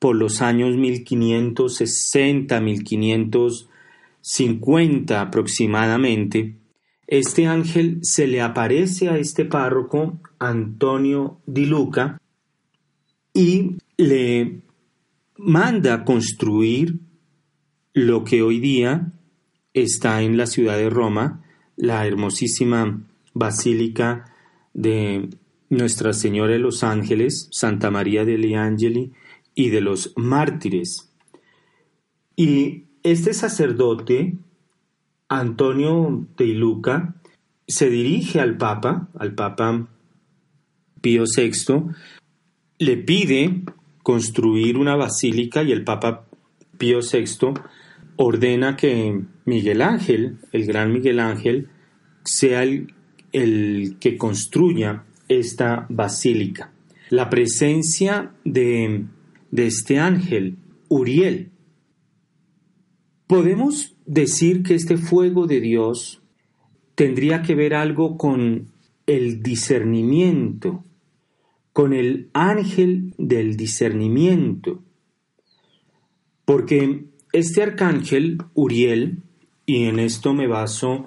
por 0.00 0.16
los 0.16 0.42
años 0.42 0.76
1560, 0.76 2.60
1550 2.60 5.20
aproximadamente, 5.20 6.56
este 7.06 7.46
ángel 7.46 8.00
se 8.02 8.26
le 8.26 8.40
aparece 8.40 9.08
a 9.08 9.16
este 9.16 9.44
párroco, 9.44 10.18
Antonio 10.40 11.38
Di 11.46 11.66
Luca, 11.66 12.20
y 13.32 13.76
le 13.96 14.62
manda 15.42 16.04
construir 16.04 17.00
lo 17.94 18.24
que 18.24 18.42
hoy 18.42 18.60
día 18.60 19.12
está 19.72 20.22
en 20.22 20.36
la 20.36 20.46
ciudad 20.46 20.76
de 20.76 20.90
Roma, 20.90 21.42
la 21.76 22.06
hermosísima 22.06 23.02
basílica 23.32 24.34
de 24.74 25.30
Nuestra 25.70 26.12
Señora 26.12 26.52
de 26.52 26.58
los 26.58 26.84
Ángeles, 26.84 27.48
Santa 27.52 27.90
María 27.90 28.24
degli 28.24 28.54
Angeli 28.54 29.12
y 29.54 29.70
de 29.70 29.80
los 29.80 30.12
mártires. 30.16 31.10
Y 32.36 32.84
este 33.02 33.32
sacerdote 33.32 34.36
Antonio 35.28 36.26
de 36.36 36.48
Luca 36.48 37.14
se 37.66 37.88
dirige 37.88 38.40
al 38.40 38.58
Papa, 38.58 39.08
al 39.18 39.34
Papa 39.34 39.88
Pío 41.00 41.24
VI, 41.24 41.84
le 42.78 42.96
pide 42.98 43.62
construir 44.02 44.76
una 44.76 44.96
basílica 44.96 45.62
y 45.62 45.72
el 45.72 45.84
Papa 45.84 46.26
Pío 46.78 47.00
VI 47.00 47.54
ordena 48.16 48.76
que 48.76 49.20
Miguel 49.44 49.82
Ángel, 49.82 50.38
el 50.52 50.66
gran 50.66 50.92
Miguel 50.92 51.20
Ángel, 51.20 51.68
sea 52.24 52.62
el, 52.62 53.96
que 54.00 54.16
construya 54.16 55.04
esta 55.28 55.86
basílica. 55.88 56.72
La 57.08 57.30
presencia 57.30 58.32
de 58.44 59.06
este 59.52 59.98
ángel, 59.98 60.58
Uriel, 60.88 61.50
Podemos 63.30 63.94
decir 64.06 64.64
que 64.64 64.74
este 64.74 64.96
fuego 64.96 65.46
de 65.46 65.60
Dios 65.60 66.20
tendría 66.96 67.42
que 67.42 67.54
ver 67.54 67.74
algo 67.74 68.16
con 68.16 68.72
el 69.06 69.40
discernimiento, 69.40 70.84
con 71.72 71.92
el 71.92 72.30
ángel 72.32 73.14
del 73.16 73.56
discernimiento. 73.56 74.82
Porque 76.44 77.04
este 77.32 77.62
arcángel, 77.62 78.38
Uriel, 78.54 79.22
y 79.66 79.84
en 79.84 79.98
esto 79.98 80.34
me 80.34 80.48
baso 80.48 81.06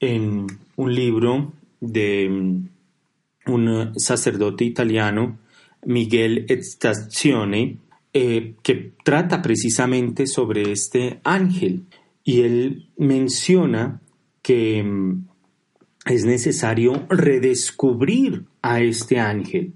en 0.00 0.46
un 0.76 0.94
libro 0.94 1.52
de 1.80 2.28
mm, 2.28 3.52
un 3.52 3.92
sacerdote 3.98 4.64
italiano, 4.64 5.38
Miguel 5.84 6.46
Estazione, 6.48 7.78
eh, 8.12 8.54
que 8.62 8.92
trata 9.02 9.40
precisamente 9.40 10.26
sobre 10.26 10.70
este 10.70 11.20
ángel. 11.24 11.86
Y 12.24 12.42
él 12.42 12.88
menciona 12.98 14.00
que 14.42 14.82
mm, 14.82 15.26
es 16.06 16.24
necesario 16.24 17.06
redescubrir 17.08 18.44
a 18.60 18.80
este 18.80 19.18
ángel. 19.18 19.72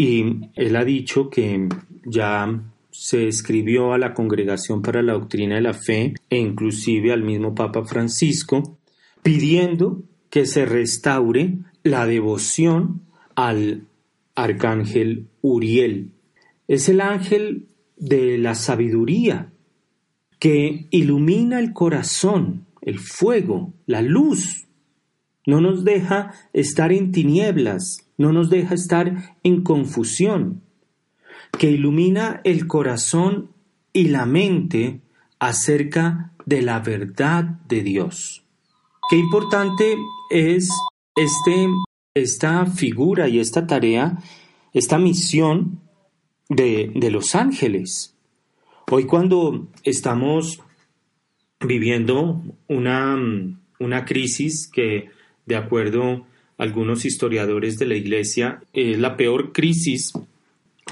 Y 0.00 0.52
él 0.54 0.76
ha 0.76 0.84
dicho 0.84 1.28
que 1.28 1.68
ya 2.04 2.62
se 2.88 3.26
escribió 3.26 3.92
a 3.92 3.98
la 3.98 4.14
Congregación 4.14 4.80
para 4.80 5.02
la 5.02 5.14
Doctrina 5.14 5.56
de 5.56 5.60
la 5.60 5.74
Fe 5.74 6.14
e 6.30 6.38
inclusive 6.38 7.12
al 7.12 7.24
mismo 7.24 7.52
Papa 7.52 7.84
Francisco, 7.84 8.78
pidiendo 9.24 10.04
que 10.30 10.46
se 10.46 10.66
restaure 10.66 11.58
la 11.82 12.06
devoción 12.06 13.02
al 13.34 13.88
arcángel 14.36 15.26
Uriel. 15.42 16.12
Es 16.68 16.88
el 16.88 17.00
ángel 17.00 17.66
de 17.96 18.38
la 18.38 18.54
sabiduría 18.54 19.50
que 20.38 20.86
ilumina 20.90 21.58
el 21.58 21.72
corazón, 21.72 22.66
el 22.82 23.00
fuego, 23.00 23.74
la 23.86 24.00
luz. 24.02 24.68
No 25.44 25.60
nos 25.60 25.82
deja 25.82 26.34
estar 26.52 26.92
en 26.92 27.10
tinieblas, 27.10 28.07
no 28.18 28.32
nos 28.32 28.50
deja 28.50 28.74
estar 28.74 29.36
en 29.42 29.62
confusión 29.62 30.62
que 31.58 31.70
ilumina 31.70 32.40
el 32.44 32.66
corazón 32.66 33.50
y 33.92 34.08
la 34.08 34.26
mente 34.26 35.00
acerca 35.38 36.32
de 36.44 36.62
la 36.62 36.80
verdad 36.80 37.44
de 37.68 37.82
Dios. 37.82 38.44
Qué 39.08 39.16
importante 39.16 39.96
es 40.30 40.68
este, 41.16 41.68
esta 42.14 42.66
figura 42.66 43.28
y 43.28 43.38
esta 43.38 43.66
tarea, 43.66 44.18
esta 44.74 44.98
misión 44.98 45.80
de, 46.48 46.92
de 46.94 47.10
los 47.10 47.34
ángeles. 47.34 48.14
Hoy 48.90 49.04
cuando 49.04 49.68
estamos 49.84 50.60
viviendo 51.60 52.42
una, 52.68 53.16
una 53.78 54.04
crisis 54.04 54.68
que, 54.68 55.10
de 55.46 55.56
acuerdo 55.56 56.02
a 56.12 56.22
algunos 56.58 57.04
historiadores 57.04 57.78
de 57.78 57.86
la 57.86 57.94
Iglesia, 57.94 58.60
es 58.72 58.98
la 58.98 59.16
peor 59.16 59.52
crisis 59.52 60.12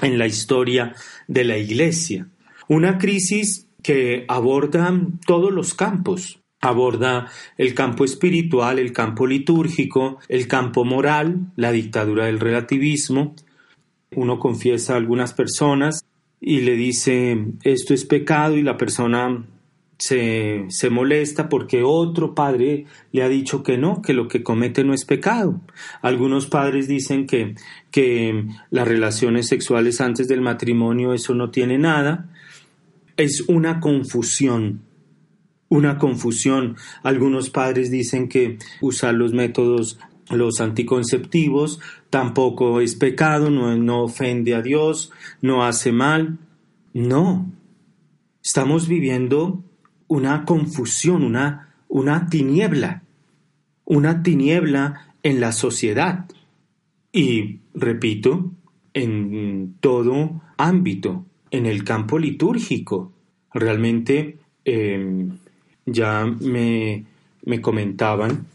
en 0.01 0.17
la 0.17 0.25
historia 0.25 0.95
de 1.27 1.43
la 1.43 1.57
Iglesia. 1.57 2.27
Una 2.67 2.97
crisis 2.97 3.67
que 3.83 4.25
aborda 4.27 4.93
todos 5.25 5.51
los 5.51 5.73
campos. 5.73 6.39
Aborda 6.59 7.29
el 7.57 7.73
campo 7.75 8.03
espiritual, 8.03 8.79
el 8.79 8.91
campo 8.91 9.27
litúrgico, 9.27 10.17
el 10.27 10.47
campo 10.47 10.83
moral, 10.83 11.51
la 11.55 11.71
dictadura 11.71 12.25
del 12.25 12.39
relativismo. 12.39 13.35
Uno 14.15 14.39
confiesa 14.39 14.93
a 14.93 14.97
algunas 14.97 15.33
personas 15.33 16.03
y 16.41 16.61
le 16.61 16.75
dice 16.75 17.45
esto 17.63 17.93
es 17.93 18.05
pecado 18.05 18.57
y 18.57 18.63
la 18.63 18.77
persona 18.77 19.45
se, 19.97 20.65
se, 20.69 20.89
molesta 20.89 21.49
porque 21.49 21.81
otro 21.83 22.35
padre 22.35 22.85
le 23.11 23.23
ha 23.23 23.29
dicho 23.29 23.63
que 23.63 23.77
no, 23.77 24.01
que 24.01 24.13
lo 24.13 24.27
que 24.27 24.43
comete 24.43 24.83
no 24.83 24.93
es 24.93 25.05
pecado. 25.05 25.59
Algunos 26.01 26.47
padres 26.47 26.87
dicen 26.87 27.25
que, 27.25 27.55
que 27.89 28.45
las 28.69 28.87
relaciones 28.87 29.47
sexuales 29.47 29.99
antes 29.99 30.27
del 30.27 30.41
matrimonio 30.41 31.13
eso 31.13 31.33
no 31.33 31.49
tiene 31.49 31.77
nada. 31.77 32.29
Es 33.15 33.45
una 33.47 33.79
confusión, 33.79 34.81
una 35.69 35.97
confusión. 35.97 36.77
Algunos 37.01 37.49
padres 37.49 37.89
dicen 37.89 38.29
que 38.29 38.59
usar 38.81 39.15
los 39.15 39.33
métodos 39.33 39.99
los 40.29 40.59
anticonceptivos 40.59 41.79
tampoco 42.09 42.81
es 42.81 42.95
pecado, 42.95 43.49
no, 43.49 43.75
no 43.77 44.03
ofende 44.03 44.55
a 44.55 44.61
Dios, 44.61 45.11
no 45.41 45.65
hace 45.65 45.91
mal. 45.91 46.37
No, 46.93 47.51
estamos 48.43 48.87
viviendo 48.87 49.63
una 50.07 50.45
confusión, 50.45 51.23
una, 51.23 51.73
una 51.87 52.27
tiniebla, 52.27 53.03
una 53.85 54.23
tiniebla 54.23 55.13
en 55.23 55.39
la 55.39 55.51
sociedad. 55.51 56.25
Y, 57.11 57.59
repito, 57.73 58.51
en 58.93 59.75
todo 59.79 60.41
ámbito, 60.57 61.25
en 61.51 61.65
el 61.65 61.83
campo 61.83 62.19
litúrgico. 62.19 63.11
Realmente 63.53 64.37
em, 64.65 65.37
ya 65.85 66.25
me, 66.25 67.05
me 67.45 67.61
comentaban 67.61 68.45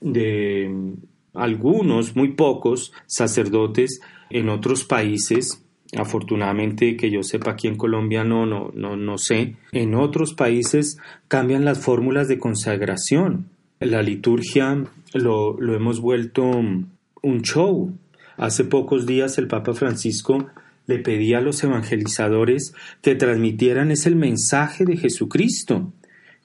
de 0.00 0.94
algunos, 1.32 2.14
muy 2.14 2.32
pocos 2.32 2.92
sacerdotes 3.06 4.00
en 4.30 4.48
otros 4.48 4.84
países 4.84 5.63
Afortunadamente 5.96 6.96
que 6.96 7.10
yo 7.10 7.22
sepa 7.22 7.52
aquí 7.52 7.68
en 7.68 7.76
Colombia 7.76 8.24
no, 8.24 8.46
no, 8.46 8.70
no, 8.74 8.96
no 8.96 9.18
sé. 9.18 9.56
En 9.72 9.94
otros 9.94 10.34
países 10.34 10.98
cambian 11.28 11.64
las 11.64 11.78
fórmulas 11.78 12.28
de 12.28 12.38
consagración. 12.38 13.46
La 13.80 14.02
liturgia 14.02 14.84
lo, 15.12 15.60
lo 15.60 15.74
hemos 15.74 16.00
vuelto 16.00 16.42
un 16.44 17.42
show. 17.42 17.92
Hace 18.36 18.64
pocos 18.64 19.06
días 19.06 19.38
el 19.38 19.46
Papa 19.46 19.74
Francisco 19.74 20.48
le 20.86 20.98
pedía 20.98 21.38
a 21.38 21.40
los 21.42 21.62
evangelizadores 21.62 22.74
que 23.02 23.14
transmitieran 23.14 23.90
ese 23.90 24.10
mensaje 24.10 24.84
de 24.84 24.96
Jesucristo 24.96 25.92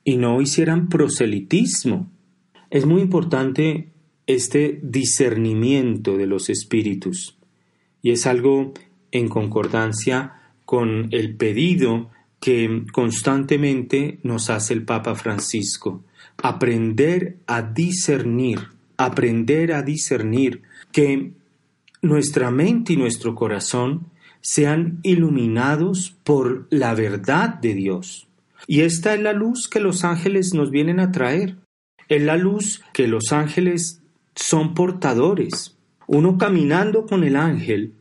y 0.03 0.17
no 0.17 0.41
hicieran 0.41 0.89
proselitismo. 0.89 2.09
Es 2.69 2.85
muy 2.85 3.01
importante 3.01 3.89
este 4.27 4.79
discernimiento 4.83 6.17
de 6.17 6.27
los 6.27 6.49
espíritus 6.49 7.37
y 8.01 8.11
es 8.11 8.25
algo 8.27 8.73
en 9.11 9.27
concordancia 9.27 10.33
con 10.65 11.07
el 11.11 11.35
pedido 11.35 12.09
que 12.39 12.85
constantemente 12.91 14.19
nos 14.23 14.49
hace 14.49 14.73
el 14.73 14.83
Papa 14.83 15.15
Francisco. 15.15 16.03
Aprender 16.41 17.37
a 17.47 17.61
discernir, 17.61 18.59
aprender 18.97 19.73
a 19.73 19.81
discernir 19.81 20.61
que 20.91 21.31
nuestra 22.01 22.49
mente 22.51 22.93
y 22.93 22.97
nuestro 22.97 23.35
corazón 23.35 24.07
sean 24.41 24.99
iluminados 25.03 26.15
por 26.23 26.67
la 26.69 26.93
verdad 26.93 27.55
de 27.55 27.73
Dios. 27.73 28.27
Y 28.67 28.81
esta 28.81 29.13
es 29.13 29.21
la 29.21 29.33
luz 29.33 29.67
que 29.67 29.79
los 29.79 30.03
ángeles 30.03 30.53
nos 30.53 30.71
vienen 30.71 30.99
a 30.99 31.11
traer. 31.11 31.57
Es 32.07 32.21
la 32.21 32.37
luz 32.37 32.81
que 32.93 33.07
los 33.07 33.31
ángeles 33.31 34.01
son 34.35 34.73
portadores. 34.73 35.77
Uno 36.07 36.37
caminando 36.37 37.05
con 37.05 37.23
el 37.23 37.35
ángel 37.35 37.93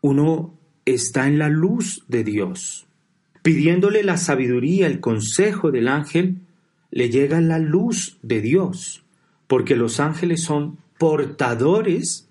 uno 0.00 0.54
está 0.84 1.26
en 1.26 1.38
la 1.38 1.48
luz 1.48 2.04
de 2.08 2.24
Dios. 2.24 2.86
Pidiéndole 3.42 4.02
la 4.02 4.16
sabiduría, 4.16 4.86
el 4.86 5.00
consejo 5.00 5.70
del 5.70 5.88
ángel, 5.88 6.38
le 6.90 7.10
llega 7.10 7.40
la 7.40 7.58
luz 7.58 8.18
de 8.22 8.40
Dios, 8.40 9.04
porque 9.46 9.76
los 9.76 10.00
ángeles 10.00 10.42
son 10.42 10.78
portadores 10.98 12.28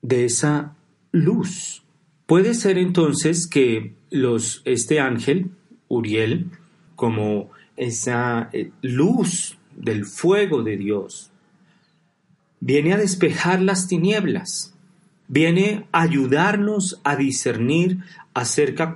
de 0.00 0.24
esa 0.24 0.74
luz. 1.12 1.82
Puede 2.26 2.54
ser 2.54 2.78
entonces 2.78 3.46
que 3.46 3.94
los, 4.10 4.62
este 4.64 5.00
ángel, 5.00 5.50
Uriel, 5.88 6.50
como 6.96 7.50
esa 7.76 8.50
eh, 8.52 8.70
luz 8.82 9.58
del 9.76 10.04
fuego 10.04 10.62
de 10.62 10.76
Dios, 10.76 11.30
viene 12.60 12.92
a 12.92 12.96
despejar 12.96 13.60
las 13.60 13.88
tinieblas, 13.88 14.71
viene 15.32 15.86
a 15.92 16.02
ayudarnos 16.02 17.00
a 17.04 17.16
discernir 17.16 18.00
acerca 18.34 18.94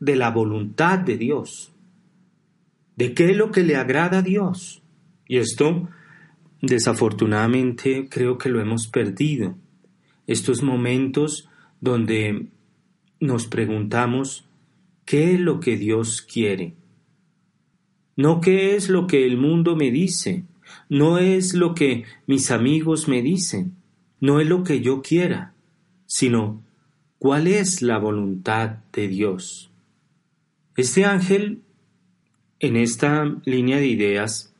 de 0.00 0.16
la 0.16 0.32
voluntad 0.32 0.98
de 0.98 1.16
Dios, 1.16 1.70
de 2.96 3.14
qué 3.14 3.30
es 3.30 3.36
lo 3.36 3.52
que 3.52 3.62
le 3.62 3.76
agrada 3.76 4.18
a 4.18 4.22
Dios. 4.22 4.82
Y 5.28 5.36
esto, 5.36 5.88
desafortunadamente, 6.60 8.08
creo 8.10 8.36
que 8.36 8.48
lo 8.48 8.60
hemos 8.60 8.88
perdido. 8.88 9.54
Estos 10.26 10.60
momentos 10.64 11.48
donde 11.80 12.48
nos 13.20 13.46
preguntamos 13.46 14.44
qué 15.04 15.34
es 15.34 15.40
lo 15.40 15.60
que 15.60 15.76
Dios 15.76 16.20
quiere. 16.20 16.74
No 18.16 18.40
qué 18.40 18.74
es 18.74 18.88
lo 18.88 19.06
que 19.06 19.24
el 19.24 19.36
mundo 19.36 19.76
me 19.76 19.92
dice, 19.92 20.42
no 20.88 21.18
es 21.18 21.54
lo 21.54 21.76
que 21.76 22.02
mis 22.26 22.50
amigos 22.50 23.06
me 23.06 23.22
dicen, 23.22 23.76
no 24.18 24.40
es 24.40 24.48
lo 24.48 24.64
que 24.64 24.80
yo 24.80 25.00
quiera 25.00 25.52
sino 26.16 26.62
cuál 27.18 27.46
es 27.46 27.82
la 27.82 27.98
voluntad 27.98 28.78
de 28.90 29.06
Dios. 29.06 29.70
Este 30.74 31.04
ángel 31.04 31.60
en 32.58 32.76
esta 32.76 33.36
línea 33.44 33.76
de 33.76 33.86
ideas 33.86 34.54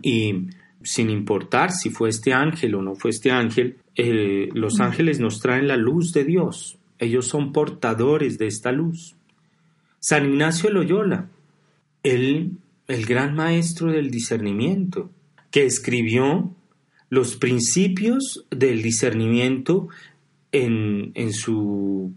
y 0.00 0.46
sin 0.84 1.10
importar 1.10 1.72
si 1.72 1.90
fue 1.90 2.08
este 2.08 2.32
ángel 2.32 2.76
o 2.76 2.82
no 2.82 2.94
fue 2.94 3.10
este 3.10 3.32
ángel, 3.32 3.78
eh, 3.96 4.48
los 4.52 4.78
ángeles 4.78 5.18
nos 5.18 5.40
traen 5.40 5.66
la 5.66 5.76
luz 5.76 6.12
de 6.12 6.22
Dios. 6.22 6.78
Ellos 7.00 7.26
son 7.26 7.50
portadores 7.50 8.38
de 8.38 8.46
esta 8.46 8.70
luz. 8.70 9.16
San 9.98 10.24
Ignacio 10.24 10.70
Loyola, 10.70 11.28
el, 12.04 12.52
el 12.86 13.06
gran 13.06 13.34
maestro 13.34 13.90
del 13.90 14.12
discernimiento, 14.12 15.10
que 15.50 15.64
escribió 15.64 16.54
los 17.10 17.34
principios 17.34 18.46
del 18.50 18.82
discernimiento 18.82 19.88
en, 20.64 21.32
su 21.32 22.14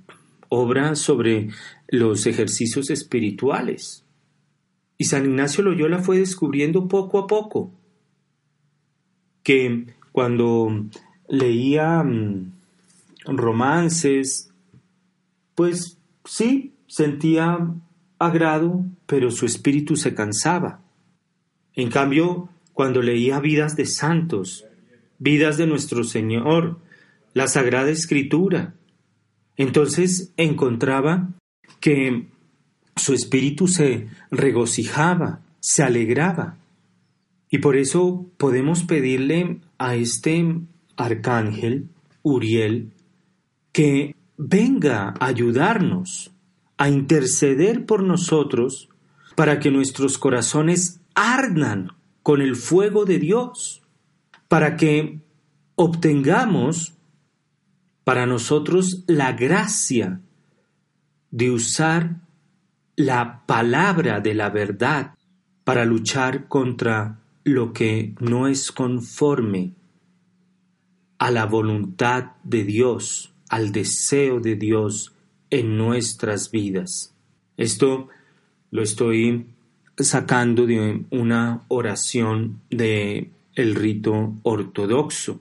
obra 0.49 0.95
sobre 0.95 1.49
los 1.87 2.25
ejercicios 2.25 2.89
espirituales. 2.89 4.05
Y 4.97 5.05
San 5.05 5.25
Ignacio 5.25 5.63
Loyola 5.63 5.99
fue 5.99 6.19
descubriendo 6.19 6.87
poco 6.87 7.19
a 7.19 7.27
poco 7.27 7.71
que 9.43 9.87
cuando 10.11 10.85
leía 11.27 12.03
mm, 12.03 12.51
romances, 13.25 14.51
pues 15.55 15.97
sí, 16.25 16.73
sentía 16.87 17.73
agrado, 18.17 18.85
pero 19.05 19.31
su 19.31 19.45
espíritu 19.45 19.95
se 19.95 20.13
cansaba. 20.13 20.81
En 21.73 21.89
cambio, 21.89 22.49
cuando 22.73 23.01
leía 23.01 23.39
vidas 23.39 23.75
de 23.75 23.85
santos, 23.85 24.65
vidas 25.17 25.57
de 25.57 25.67
nuestro 25.67 26.03
Señor, 26.03 26.79
la 27.33 27.47
Sagrada 27.47 27.89
Escritura, 27.89 28.75
entonces 29.57 30.33
encontraba 30.37 31.29
que 31.79 32.27
su 32.95 33.13
espíritu 33.13 33.67
se 33.67 34.07
regocijaba, 34.31 35.41
se 35.59 35.83
alegraba. 35.83 36.57
Y 37.49 37.59
por 37.59 37.75
eso 37.75 38.25
podemos 38.37 38.83
pedirle 38.83 39.59
a 39.77 39.95
este 39.95 40.61
arcángel, 40.95 41.89
Uriel, 42.21 42.91
que 43.71 44.15
venga 44.37 45.13
a 45.19 45.25
ayudarnos, 45.25 46.31
a 46.77 46.89
interceder 46.89 47.85
por 47.85 48.03
nosotros, 48.03 48.89
para 49.35 49.59
que 49.59 49.71
nuestros 49.71 50.17
corazones 50.17 50.99
ardan 51.15 51.91
con 52.23 52.41
el 52.41 52.55
fuego 52.55 53.05
de 53.05 53.19
Dios, 53.19 53.81
para 54.47 54.75
que 54.75 55.19
obtengamos 55.75 56.93
para 58.09 58.25
nosotros 58.25 59.03
la 59.05 59.33
gracia 59.33 60.19
de 61.29 61.51
usar 61.51 62.21
la 62.95 63.45
palabra 63.45 64.19
de 64.19 64.33
la 64.33 64.49
verdad 64.49 65.13
para 65.63 65.85
luchar 65.85 66.47
contra 66.47 67.19
lo 67.43 67.71
que 67.71 68.15
no 68.19 68.47
es 68.47 68.71
conforme 68.71 69.73
a 71.19 71.29
la 71.29 71.45
voluntad 71.45 72.31
de 72.43 72.63
Dios, 72.63 73.31
al 73.47 73.71
deseo 73.71 74.39
de 74.39 74.55
Dios 74.55 75.13
en 75.51 75.77
nuestras 75.77 76.49
vidas. 76.49 77.13
Esto 77.57 78.07
lo 78.71 78.81
estoy 78.81 79.45
sacando 79.97 80.65
de 80.65 81.05
una 81.11 81.61
oración 81.67 82.59
de 82.71 83.29
el 83.53 83.75
rito 83.75 84.33
ortodoxo. 84.41 85.39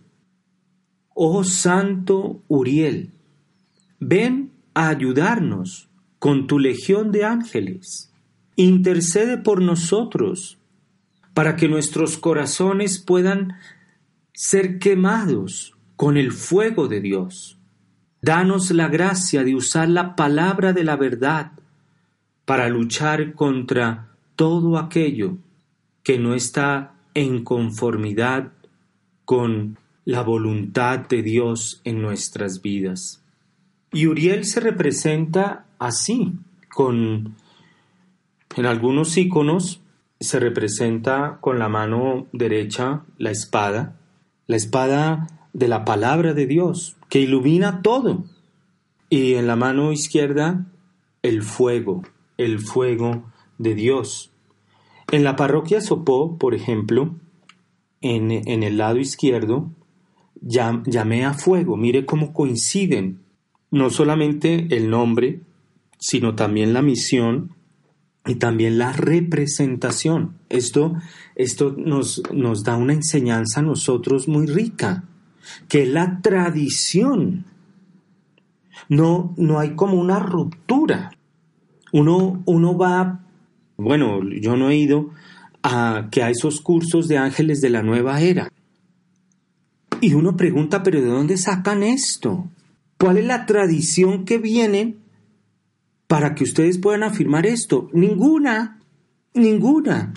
Oh 1.20 1.42
Santo 1.42 2.44
Uriel, 2.46 3.10
ven 3.98 4.52
a 4.72 4.88
ayudarnos 4.88 5.88
con 6.20 6.46
tu 6.46 6.60
legión 6.60 7.10
de 7.10 7.24
ángeles. 7.24 8.12
Intercede 8.54 9.36
por 9.36 9.60
nosotros 9.60 10.58
para 11.34 11.56
que 11.56 11.66
nuestros 11.66 12.18
corazones 12.18 13.00
puedan 13.00 13.54
ser 14.32 14.78
quemados 14.78 15.74
con 15.96 16.16
el 16.16 16.30
fuego 16.30 16.86
de 16.86 17.00
Dios. 17.00 17.58
Danos 18.22 18.70
la 18.70 18.86
gracia 18.86 19.42
de 19.42 19.56
usar 19.56 19.88
la 19.88 20.14
palabra 20.14 20.72
de 20.72 20.84
la 20.84 20.94
verdad 20.94 21.50
para 22.44 22.68
luchar 22.68 23.34
contra 23.34 24.14
todo 24.36 24.78
aquello 24.78 25.38
que 26.04 26.16
no 26.16 26.34
está 26.34 26.94
en 27.14 27.42
conformidad 27.42 28.52
con 29.24 29.78
la 30.08 30.22
voluntad 30.22 31.00
de 31.00 31.22
Dios 31.22 31.82
en 31.84 32.00
nuestras 32.00 32.62
vidas. 32.62 33.22
Y 33.92 34.06
Uriel 34.06 34.46
se 34.46 34.58
representa 34.58 35.66
así, 35.78 36.32
con 36.70 37.36
en 38.56 38.64
algunos 38.64 39.18
iconos 39.18 39.82
se 40.18 40.40
representa 40.40 41.36
con 41.42 41.58
la 41.58 41.68
mano 41.68 42.26
derecha 42.32 43.02
la 43.18 43.30
espada, 43.30 44.00
la 44.46 44.56
espada 44.56 45.26
de 45.52 45.68
la 45.68 45.84
palabra 45.84 46.32
de 46.32 46.46
Dios, 46.46 46.96
que 47.10 47.20
ilumina 47.20 47.82
todo, 47.82 48.24
y 49.10 49.34
en 49.34 49.46
la 49.46 49.56
mano 49.56 49.92
izquierda 49.92 50.64
el 51.20 51.42
fuego, 51.42 52.02
el 52.38 52.60
fuego 52.60 53.30
de 53.58 53.74
Dios. 53.74 54.30
En 55.12 55.22
la 55.22 55.36
parroquia 55.36 55.82
Sopó, 55.82 56.38
por 56.38 56.54
ejemplo, 56.54 57.14
en, 58.00 58.30
en 58.30 58.62
el 58.62 58.78
lado 58.78 58.96
izquierdo, 58.96 59.70
llamé 60.40 61.24
a 61.24 61.34
fuego, 61.34 61.76
mire 61.76 62.06
cómo 62.06 62.32
coinciden 62.32 63.20
no 63.70 63.90
solamente 63.90 64.68
el 64.70 64.90
nombre, 64.90 65.40
sino 65.98 66.34
también 66.34 66.72
la 66.72 66.82
misión 66.82 67.54
y 68.26 68.36
también 68.36 68.78
la 68.78 68.92
representación. 68.92 70.38
Esto, 70.48 70.94
esto 71.34 71.74
nos, 71.76 72.22
nos 72.32 72.62
da 72.62 72.76
una 72.76 72.92
enseñanza 72.92 73.60
a 73.60 73.64
nosotros 73.64 74.28
muy 74.28 74.46
rica, 74.46 75.04
que 75.68 75.86
la 75.86 76.20
tradición. 76.20 77.46
No, 78.88 79.34
no 79.36 79.58
hay 79.58 79.74
como 79.74 80.00
una 80.00 80.18
ruptura. 80.18 81.10
Uno, 81.92 82.42
uno 82.46 82.76
va, 82.76 83.20
bueno, 83.76 84.20
yo 84.40 84.56
no 84.56 84.70
he 84.70 84.76
ido 84.76 85.10
a 85.62 86.08
que 86.10 86.22
a 86.22 86.30
esos 86.30 86.60
cursos 86.60 87.08
de 87.08 87.18
ángeles 87.18 87.60
de 87.60 87.70
la 87.70 87.82
nueva 87.82 88.20
era. 88.20 88.50
Y 90.00 90.14
uno 90.14 90.36
pregunta, 90.36 90.82
pero 90.82 91.00
¿de 91.00 91.08
dónde 91.08 91.36
sacan 91.36 91.82
esto? 91.82 92.48
¿Cuál 92.98 93.18
es 93.18 93.24
la 93.26 93.46
tradición 93.46 94.24
que 94.24 94.38
viene 94.38 94.96
para 96.06 96.34
que 96.34 96.44
ustedes 96.44 96.78
puedan 96.78 97.02
afirmar 97.02 97.46
esto? 97.46 97.88
Ninguna, 97.92 98.80
ninguna. 99.34 100.14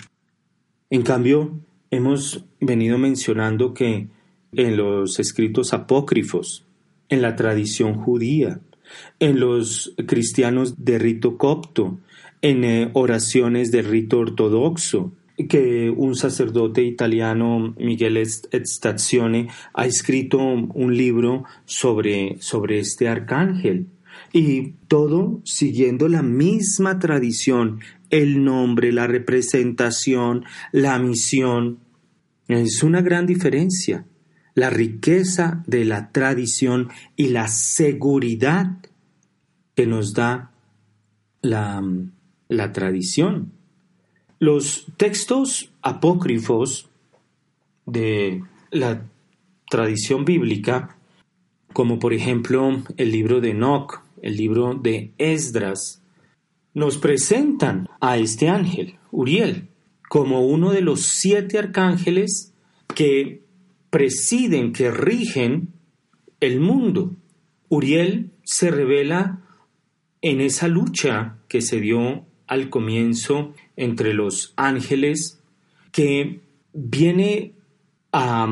En 0.90 1.02
cambio, 1.02 1.58
hemos 1.90 2.44
venido 2.60 2.98
mencionando 2.98 3.74
que 3.74 4.08
en 4.52 4.76
los 4.76 5.18
escritos 5.18 5.72
apócrifos, 5.72 6.64
en 7.08 7.22
la 7.22 7.34
tradición 7.34 7.94
judía, 7.94 8.60
en 9.18 9.40
los 9.40 9.94
cristianos 10.06 10.84
de 10.84 10.98
rito 10.98 11.38
copto, 11.38 11.98
en 12.40 12.64
eh, 12.64 12.90
oraciones 12.92 13.70
de 13.70 13.82
rito 13.82 14.18
ortodoxo, 14.18 15.12
que 15.36 15.90
un 15.90 16.14
sacerdote 16.14 16.82
italiano, 16.82 17.74
Miguel 17.78 18.22
Stazione, 18.26 19.48
ha 19.74 19.86
escrito 19.86 20.38
un 20.38 20.96
libro 20.96 21.44
sobre, 21.64 22.36
sobre 22.40 22.78
este 22.78 23.08
arcángel. 23.08 23.86
Y 24.32 24.74
todo 24.88 25.40
siguiendo 25.44 26.08
la 26.08 26.22
misma 26.22 26.98
tradición, 26.98 27.80
el 28.10 28.44
nombre, 28.44 28.92
la 28.92 29.06
representación, 29.06 30.44
la 30.70 30.98
misión. 30.98 31.78
Es 32.48 32.82
una 32.82 33.00
gran 33.02 33.26
diferencia. 33.26 34.06
La 34.54 34.68
riqueza 34.68 35.62
de 35.66 35.86
la 35.86 36.12
tradición 36.12 36.90
y 37.16 37.28
la 37.28 37.48
seguridad 37.48 38.78
que 39.74 39.86
nos 39.86 40.12
da 40.12 40.52
la, 41.40 41.82
la 42.48 42.72
tradición. 42.72 43.52
Los 44.42 44.86
textos 44.96 45.70
apócrifos 45.82 46.88
de 47.86 48.42
la 48.72 49.04
tradición 49.70 50.24
bíblica, 50.24 50.96
como 51.72 52.00
por 52.00 52.12
ejemplo 52.12 52.82
el 52.96 53.12
libro 53.12 53.40
de 53.40 53.50
Enoch, 53.50 54.02
el 54.20 54.36
libro 54.36 54.74
de 54.74 55.12
Esdras, 55.16 56.02
nos 56.74 56.98
presentan 56.98 57.88
a 58.00 58.18
este 58.18 58.48
ángel, 58.48 58.96
Uriel, 59.12 59.68
como 60.08 60.44
uno 60.44 60.72
de 60.72 60.80
los 60.80 61.02
siete 61.02 61.60
arcángeles 61.60 62.52
que 62.96 63.44
presiden, 63.90 64.72
que 64.72 64.90
rigen 64.90 65.68
el 66.40 66.58
mundo. 66.58 67.14
Uriel 67.68 68.32
se 68.42 68.72
revela 68.72 69.40
en 70.20 70.40
esa 70.40 70.66
lucha 70.66 71.36
que 71.46 71.62
se 71.62 71.80
dio 71.80 72.26
al 72.48 72.70
comienzo 72.70 73.54
entre 73.76 74.14
los 74.14 74.52
ángeles 74.56 75.40
que 75.90 76.40
viene 76.72 77.52
a, 78.12 78.48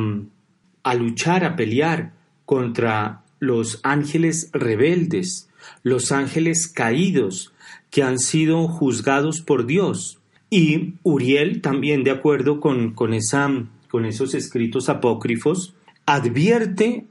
a 0.82 0.94
luchar, 0.94 1.44
a 1.44 1.56
pelear 1.56 2.12
contra 2.44 3.22
los 3.38 3.80
ángeles 3.82 4.50
rebeldes, 4.52 5.48
los 5.82 6.12
ángeles 6.12 6.68
caídos 6.68 7.52
que 7.90 8.02
han 8.02 8.18
sido 8.18 8.68
juzgados 8.68 9.40
por 9.40 9.66
Dios 9.66 10.18
Y 10.50 10.94
Uriel, 11.04 11.60
también 11.60 12.02
de 12.02 12.10
acuerdo 12.10 12.60
con, 12.60 12.92
con, 12.92 13.14
esa, 13.14 13.48
con 13.88 14.04
esos 14.04 14.34
escritos 14.34 14.88
apócrifos, 14.88 15.74
advierte 16.06 17.06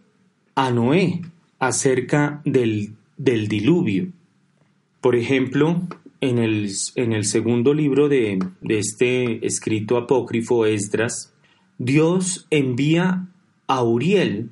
a 0.55 0.71
Noé 0.71 1.21
acerca 1.57 2.41
del, 2.43 2.95
del 3.15 3.47
diluvio. 3.47 4.09
Por 4.99 5.15
ejemplo, 5.15 5.87
en 6.21 6.37
el, 6.37 6.71
en 6.95 7.13
el 7.13 7.25
segundo 7.25 7.73
libro 7.73 8.09
de, 8.09 8.39
de, 8.61 8.79
este 8.79 9.45
escrito 9.45 9.97
apócrifo, 9.97 10.65
Esdras, 10.65 11.33
Dios 11.77 12.47
envía 12.49 13.27
a 13.67 13.83
Uriel 13.83 14.51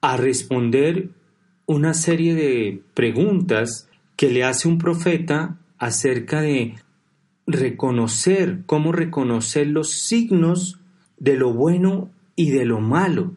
a 0.00 0.16
responder 0.16 1.10
una 1.66 1.94
serie 1.94 2.34
de 2.34 2.82
preguntas 2.94 3.88
que 4.16 4.30
le 4.30 4.44
hace 4.44 4.68
un 4.68 4.78
profeta 4.78 5.58
acerca 5.78 6.40
de 6.40 6.74
reconocer, 7.46 8.62
cómo 8.66 8.92
reconocer 8.92 9.66
los 9.66 9.90
signos 9.90 10.78
de 11.18 11.36
lo 11.36 11.52
bueno 11.52 12.10
y 12.36 12.50
de 12.50 12.64
lo 12.64 12.80
malo 12.80 13.34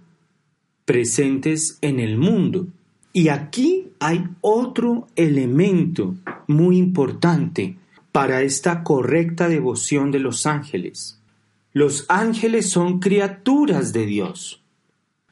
presentes 0.86 1.78
en 1.82 2.00
el 2.00 2.18
mundo. 2.18 2.68
Y 3.12 3.30
aquí 3.30 3.83
hay 4.06 4.28
otro 4.42 5.08
elemento 5.16 6.16
muy 6.48 6.78
importante 6.78 7.78
para 8.12 8.42
esta 8.42 8.84
correcta 8.84 9.48
devoción 9.48 10.12
de 10.12 10.20
los 10.20 10.46
ángeles. 10.46 11.22
Los 11.72 12.06
ángeles 12.10 12.70
son 12.70 13.00
criaturas 13.00 13.94
de 13.94 14.06
Dios. 14.06 14.62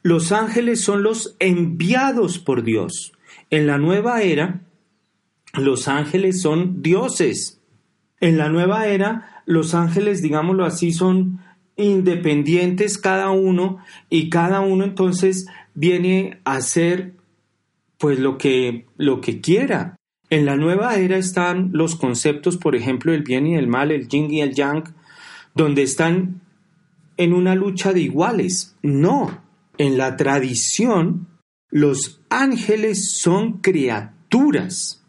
Los 0.02 0.32
ángeles 0.32 0.80
son 0.80 1.02
los 1.02 1.36
enviados 1.38 2.38
por 2.38 2.62
Dios. 2.62 3.12
En 3.50 3.66
la 3.66 3.76
nueva 3.76 4.22
era, 4.22 4.62
los 5.52 5.86
ángeles 5.86 6.40
son 6.40 6.80
dioses. 6.80 7.60
En 8.20 8.38
la 8.38 8.48
nueva 8.48 8.86
era, 8.86 9.42
los 9.44 9.74
ángeles, 9.74 10.22
digámoslo 10.22 10.64
así, 10.64 10.94
son 10.94 11.40
independientes 11.76 12.96
cada 12.96 13.32
uno 13.32 13.80
y 14.08 14.30
cada 14.30 14.60
uno 14.60 14.84
entonces 14.84 15.44
viene 15.74 16.40
a 16.44 16.54
hacer 16.54 17.12
pues 18.02 18.18
lo 18.18 18.36
que 18.36 18.86
lo 18.96 19.20
que 19.20 19.40
quiera. 19.40 19.94
En 20.28 20.44
la 20.44 20.56
nueva 20.56 20.96
era 20.96 21.16
están 21.18 21.70
los 21.72 21.94
conceptos, 21.94 22.56
por 22.56 22.74
ejemplo, 22.74 23.14
el 23.14 23.22
bien 23.22 23.46
y 23.46 23.54
el 23.54 23.68
mal, 23.68 23.92
el 23.92 24.08
yin 24.08 24.28
y 24.28 24.40
el 24.40 24.54
yang, 24.54 24.92
donde 25.54 25.84
están 25.84 26.40
en 27.16 27.32
una 27.32 27.54
lucha 27.54 27.92
de 27.92 28.00
iguales. 28.00 28.74
No, 28.82 29.44
en 29.78 29.98
la 29.98 30.16
tradición 30.16 31.28
los 31.70 32.20
ángeles 32.28 33.08
son 33.08 33.60
criaturas 33.60 35.04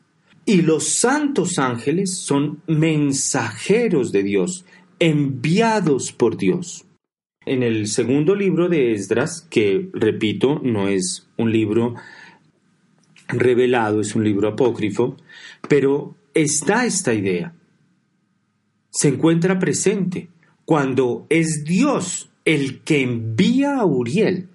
y 0.45 0.61
los 0.61 0.87
santos 0.87 1.57
ángeles 1.57 2.15
son 2.15 2.61
mensajeros 2.67 4.11
de 4.11 4.21
Dios, 4.21 4.65
enviados 4.99 6.11
por 6.11 6.37
Dios. 6.37 6.85
En 7.43 7.63
el 7.63 7.87
segundo 7.87 8.35
libro 8.35 8.69
de 8.69 8.93
Esdras, 8.93 9.47
que 9.49 9.89
repito, 9.93 10.61
no 10.63 10.87
es 10.89 11.27
un 11.37 11.51
libro 11.51 11.95
revelado, 13.27 14.01
es 14.01 14.15
un 14.15 14.23
libro 14.23 14.49
apócrifo, 14.49 15.17
pero 15.67 16.15
está 16.33 16.85
esta 16.85 17.13
idea. 17.13 17.53
Se 18.89 19.07
encuentra 19.07 19.59
presente 19.59 20.29
cuando 20.65 21.25
es 21.29 21.63
Dios 21.65 22.29
el 22.45 22.81
que 22.81 23.01
envía 23.01 23.77
a 23.77 23.85
Uriel. 23.85 24.49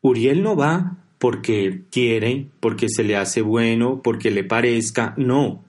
Uriel 0.00 0.42
no 0.42 0.56
va 0.56 0.96
porque 1.18 1.82
quiere, 1.90 2.48
porque 2.60 2.88
se 2.88 3.04
le 3.04 3.16
hace 3.16 3.42
bueno, 3.42 4.00
porque 4.02 4.30
le 4.30 4.44
parezca, 4.44 5.14
no. 5.18 5.62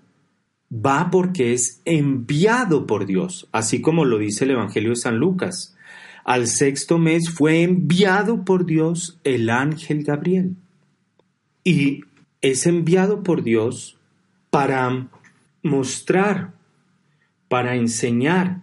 Va 0.73 1.09
porque 1.11 1.51
es 1.51 1.81
enviado 1.83 2.87
por 2.87 3.05
Dios, 3.05 3.49
así 3.51 3.81
como 3.81 4.05
lo 4.05 4.17
dice 4.17 4.45
el 4.45 4.51
Evangelio 4.51 4.91
de 4.91 4.95
San 4.95 5.17
Lucas. 5.17 5.75
Al 6.23 6.47
sexto 6.47 6.97
mes 6.97 7.29
fue 7.29 7.63
enviado 7.63 8.45
por 8.45 8.65
Dios 8.65 9.19
el 9.25 9.49
ángel 9.49 10.03
Gabriel. 10.03 10.55
Y 11.63 12.05
es 12.41 12.65
enviado 12.65 13.23
por 13.23 13.43
Dios 13.43 13.97
para 14.49 15.07
mostrar, 15.63 16.53
para 17.47 17.75
enseñar 17.75 18.61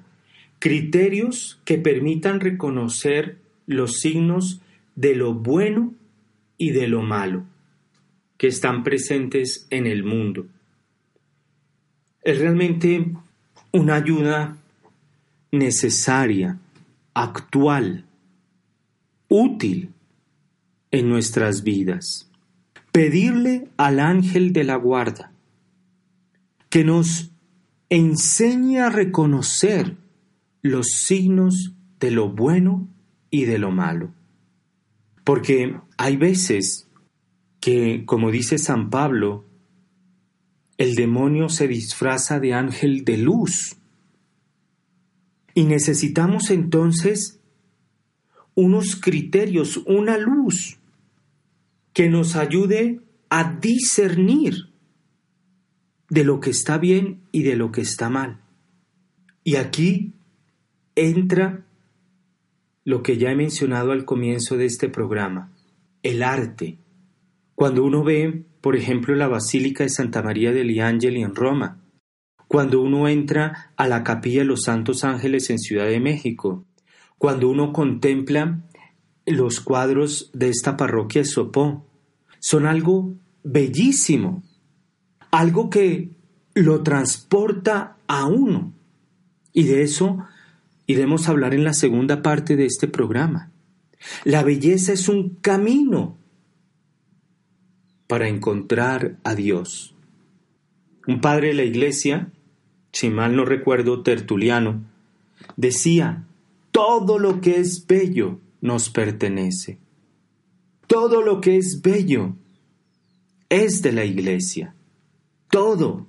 criterios 0.58 1.60
que 1.64 1.78
permitan 1.78 2.40
reconocer 2.40 3.38
los 3.66 4.00
signos 4.00 4.60
de 4.96 5.14
lo 5.14 5.34
bueno 5.34 5.94
y 6.56 6.70
de 6.70 6.88
lo 6.88 7.02
malo 7.02 7.44
que 8.36 8.48
están 8.48 8.82
presentes 8.84 9.66
en 9.70 9.86
el 9.86 10.04
mundo. 10.04 10.46
Es 12.22 12.38
realmente 12.38 13.12
una 13.72 13.96
ayuda 13.96 14.56
necesaria, 15.50 16.58
actual, 17.14 18.04
útil 19.28 19.90
en 20.90 21.08
nuestras 21.08 21.62
vidas. 21.62 22.27
Pedirle 22.92 23.68
al 23.76 24.00
ángel 24.00 24.52
de 24.52 24.64
la 24.64 24.76
guarda 24.76 25.32
que 26.68 26.84
nos 26.84 27.30
enseñe 27.88 28.78
a 28.78 28.90
reconocer 28.90 29.96
los 30.62 30.88
signos 30.88 31.72
de 32.00 32.10
lo 32.10 32.28
bueno 32.28 32.88
y 33.30 33.44
de 33.44 33.58
lo 33.58 33.70
malo. 33.70 34.12
Porque 35.24 35.76
hay 35.96 36.16
veces 36.16 36.88
que, 37.60 38.04
como 38.04 38.30
dice 38.30 38.58
San 38.58 38.90
Pablo, 38.90 39.44
el 40.76 40.94
demonio 40.94 41.48
se 41.48 41.68
disfraza 41.68 42.38
de 42.40 42.54
ángel 42.54 43.04
de 43.04 43.18
luz. 43.18 43.76
Y 45.54 45.64
necesitamos 45.64 46.50
entonces 46.50 47.40
unos 48.54 48.96
criterios, 48.96 49.78
una 49.86 50.18
luz 50.18 50.77
que 51.98 52.08
nos 52.08 52.36
ayude 52.36 53.00
a 53.28 53.58
discernir 53.60 54.72
de 56.08 56.22
lo 56.22 56.38
que 56.38 56.50
está 56.50 56.78
bien 56.78 57.22
y 57.32 57.42
de 57.42 57.56
lo 57.56 57.72
que 57.72 57.80
está 57.80 58.08
mal. 58.08 58.40
Y 59.42 59.56
aquí 59.56 60.14
entra 60.94 61.66
lo 62.84 63.02
que 63.02 63.18
ya 63.18 63.32
he 63.32 63.34
mencionado 63.34 63.90
al 63.90 64.04
comienzo 64.04 64.56
de 64.56 64.66
este 64.66 64.88
programa, 64.88 65.50
el 66.04 66.22
arte. 66.22 66.78
Cuando 67.56 67.82
uno 67.82 68.04
ve, 68.04 68.44
por 68.60 68.76
ejemplo, 68.76 69.16
la 69.16 69.26
Basílica 69.26 69.82
de 69.82 69.90
Santa 69.90 70.22
María 70.22 70.52
degli 70.52 70.78
Angeli 70.78 71.22
en 71.22 71.34
Roma, 71.34 71.82
cuando 72.46 72.80
uno 72.80 73.08
entra 73.08 73.72
a 73.76 73.88
la 73.88 74.04
Capilla 74.04 74.42
de 74.42 74.46
los 74.46 74.62
Santos 74.62 75.02
Ángeles 75.02 75.50
en 75.50 75.58
Ciudad 75.58 75.88
de 75.88 75.98
México, 75.98 76.64
cuando 77.18 77.48
uno 77.48 77.72
contempla 77.72 78.62
los 79.26 79.58
cuadros 79.58 80.30
de 80.32 80.48
esta 80.48 80.76
parroquia 80.76 81.22
de 81.22 81.28
Sopó, 81.28 81.87
son 82.38 82.66
algo 82.66 83.14
bellísimo, 83.42 84.42
algo 85.30 85.70
que 85.70 86.10
lo 86.54 86.82
transporta 86.82 87.96
a 88.06 88.26
uno. 88.26 88.72
Y 89.52 89.64
de 89.64 89.82
eso 89.82 90.24
iremos 90.86 91.28
a 91.28 91.32
hablar 91.32 91.54
en 91.54 91.64
la 91.64 91.72
segunda 91.72 92.22
parte 92.22 92.56
de 92.56 92.66
este 92.66 92.88
programa. 92.88 93.50
La 94.24 94.42
belleza 94.42 94.92
es 94.92 95.08
un 95.08 95.30
camino 95.40 96.16
para 98.06 98.28
encontrar 98.28 99.18
a 99.24 99.34
Dios. 99.34 99.94
Un 101.06 101.20
padre 101.20 101.48
de 101.48 101.54
la 101.54 101.64
iglesia, 101.64 102.32
si 102.92 103.10
mal 103.10 103.36
no 103.36 103.44
recuerdo, 103.44 104.02
Tertuliano, 104.02 104.82
decía, 105.56 106.24
todo 106.70 107.18
lo 107.18 107.40
que 107.40 107.60
es 107.60 107.86
bello 107.86 108.40
nos 108.60 108.90
pertenece. 108.90 109.78
Todo 110.88 111.22
lo 111.22 111.40
que 111.40 111.56
es 111.56 111.80
bello 111.80 112.34
es 113.48 113.82
de 113.82 113.92
la 113.92 114.04
iglesia. 114.04 114.74
Todo. 115.50 116.08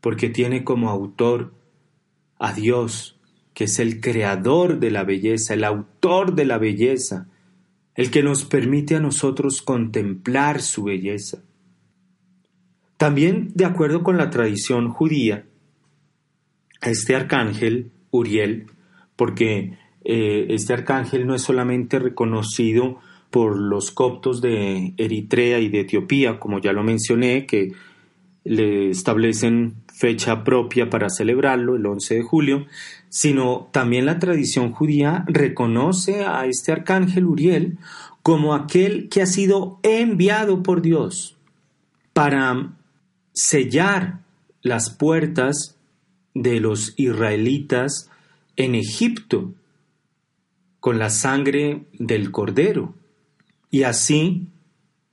Porque 0.00 0.28
tiene 0.28 0.62
como 0.62 0.88
autor 0.88 1.52
a 2.38 2.52
Dios 2.52 3.16
que 3.56 3.64
es 3.64 3.78
el 3.78 4.02
creador 4.02 4.80
de 4.80 4.90
la 4.90 5.02
belleza, 5.02 5.54
el 5.54 5.64
autor 5.64 6.34
de 6.34 6.44
la 6.44 6.58
belleza, 6.58 7.26
el 7.94 8.10
que 8.10 8.22
nos 8.22 8.44
permite 8.44 8.96
a 8.96 9.00
nosotros 9.00 9.62
contemplar 9.62 10.60
su 10.60 10.84
belleza. 10.84 11.42
También, 12.98 13.52
de 13.54 13.64
acuerdo 13.64 14.02
con 14.02 14.18
la 14.18 14.28
tradición 14.28 14.90
judía, 14.90 15.46
este 16.82 17.16
arcángel, 17.16 17.92
Uriel, 18.10 18.66
porque 19.16 19.78
eh, 20.04 20.46
este 20.50 20.74
arcángel 20.74 21.26
no 21.26 21.34
es 21.34 21.40
solamente 21.40 21.98
reconocido 21.98 22.98
por 23.30 23.58
los 23.58 23.90
coptos 23.90 24.40
de 24.40 24.94
Eritrea 24.96 25.58
y 25.60 25.68
de 25.68 25.80
Etiopía, 25.80 26.38
como 26.38 26.58
ya 26.60 26.72
lo 26.72 26.82
mencioné, 26.82 27.46
que 27.46 27.72
le 28.44 28.90
establecen 28.90 29.74
fecha 29.92 30.44
propia 30.44 30.88
para 30.90 31.10
celebrarlo, 31.10 31.76
el 31.76 31.86
11 31.86 32.16
de 32.16 32.22
julio, 32.22 32.66
sino 33.08 33.68
también 33.72 34.06
la 34.06 34.18
tradición 34.18 34.72
judía 34.72 35.24
reconoce 35.26 36.24
a 36.24 36.46
este 36.46 36.72
arcángel 36.72 37.24
Uriel 37.24 37.78
como 38.22 38.54
aquel 38.54 39.08
que 39.08 39.22
ha 39.22 39.26
sido 39.26 39.78
enviado 39.82 40.62
por 40.62 40.82
Dios 40.82 41.36
para 42.12 42.72
sellar 43.32 44.20
las 44.62 44.90
puertas 44.90 45.76
de 46.34 46.60
los 46.60 46.92
israelitas 46.96 48.10
en 48.56 48.74
Egipto 48.74 49.52
con 50.80 50.98
la 50.98 51.10
sangre 51.10 51.84
del 51.98 52.30
cordero. 52.30 52.94
Y 53.70 53.82
así 53.82 54.46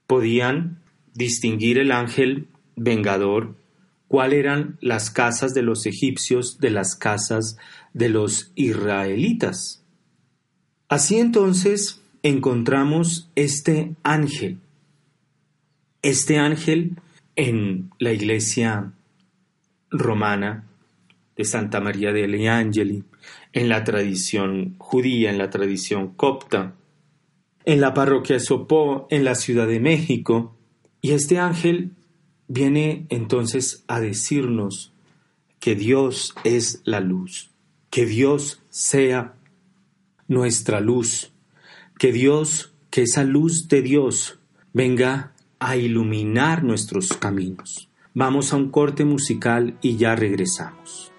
podían 0.07 0.81
distinguir 1.13 1.77
el 1.77 1.91
ángel 1.91 2.47
vengador 2.75 3.55
cuáles 4.07 4.39
eran 4.39 4.77
las 4.81 5.09
casas 5.09 5.53
de 5.53 5.63
los 5.63 5.85
egipcios 5.85 6.59
de 6.59 6.69
las 6.69 6.95
casas 6.95 7.57
de 7.93 8.09
los 8.09 8.51
israelitas. 8.55 9.83
Así 10.87 11.17
entonces 11.19 12.01
encontramos 12.21 13.31
este 13.35 13.95
ángel, 14.03 14.59
este 16.01 16.37
ángel 16.37 16.97
en 17.35 17.89
la 17.97 18.11
iglesia 18.11 18.93
romana 19.89 20.67
de 21.35 21.45
Santa 21.45 21.79
María 21.79 22.11
de 22.11 22.49
Angeli, 22.49 23.03
en 23.53 23.69
la 23.69 23.83
tradición 23.83 24.75
judía, 24.77 25.31
en 25.31 25.37
la 25.37 25.49
tradición 25.49 26.09
copta, 26.09 26.75
en 27.65 27.81
la 27.81 27.93
parroquia 27.93 28.39
Sopó, 28.39 29.07
en 29.09 29.23
la 29.23 29.35
Ciudad 29.35 29.67
de 29.67 29.79
México, 29.79 30.55
y 31.01 31.11
este 31.11 31.39
ángel 31.39 31.91
viene 32.47 33.05
entonces 33.09 33.83
a 33.87 33.99
decirnos 33.99 34.93
que 35.59 35.75
Dios 35.75 36.35
es 36.43 36.81
la 36.83 36.99
luz, 36.99 37.51
que 37.89 38.05
Dios 38.05 38.61
sea 38.69 39.35
nuestra 40.27 40.81
luz, 40.81 41.31
que 41.97 42.11
Dios, 42.11 42.73
que 42.89 43.03
esa 43.03 43.23
luz 43.23 43.67
de 43.69 43.81
Dios 43.81 44.39
venga 44.73 45.33
a 45.59 45.77
iluminar 45.77 46.63
nuestros 46.63 47.13
caminos. 47.13 47.89
Vamos 48.13 48.51
a 48.51 48.57
un 48.57 48.69
corte 48.69 49.05
musical 49.05 49.77
y 49.81 49.95
ya 49.95 50.15
regresamos. 50.15 51.12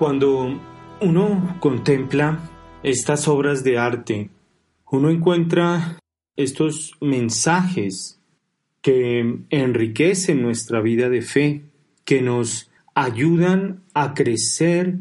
Cuando 0.00 0.58
uno 1.02 1.58
contempla 1.60 2.40
estas 2.82 3.28
obras 3.28 3.62
de 3.64 3.76
arte, 3.76 4.30
uno 4.90 5.10
encuentra 5.10 5.98
estos 6.36 6.96
mensajes 7.02 8.18
que 8.80 9.40
enriquecen 9.50 10.40
nuestra 10.40 10.80
vida 10.80 11.10
de 11.10 11.20
fe, 11.20 11.64
que 12.06 12.22
nos 12.22 12.70
ayudan 12.94 13.82
a 13.92 14.14
crecer 14.14 15.00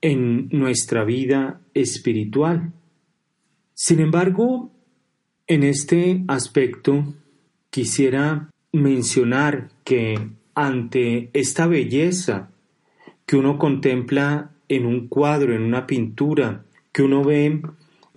en 0.00 0.48
nuestra 0.48 1.04
vida 1.04 1.60
espiritual. 1.72 2.72
Sin 3.72 4.00
embargo, 4.00 4.72
en 5.46 5.62
este 5.62 6.24
aspecto 6.26 7.14
quisiera 7.70 8.50
mencionar 8.72 9.68
que 9.84 10.18
ante 10.56 11.30
esta 11.34 11.68
belleza 11.68 12.50
que 13.30 13.36
uno 13.36 13.58
contempla 13.58 14.50
en 14.68 14.86
un 14.86 15.06
cuadro, 15.06 15.54
en 15.54 15.62
una 15.62 15.86
pintura, 15.86 16.64
que 16.90 17.04
uno 17.04 17.22
ve 17.22 17.62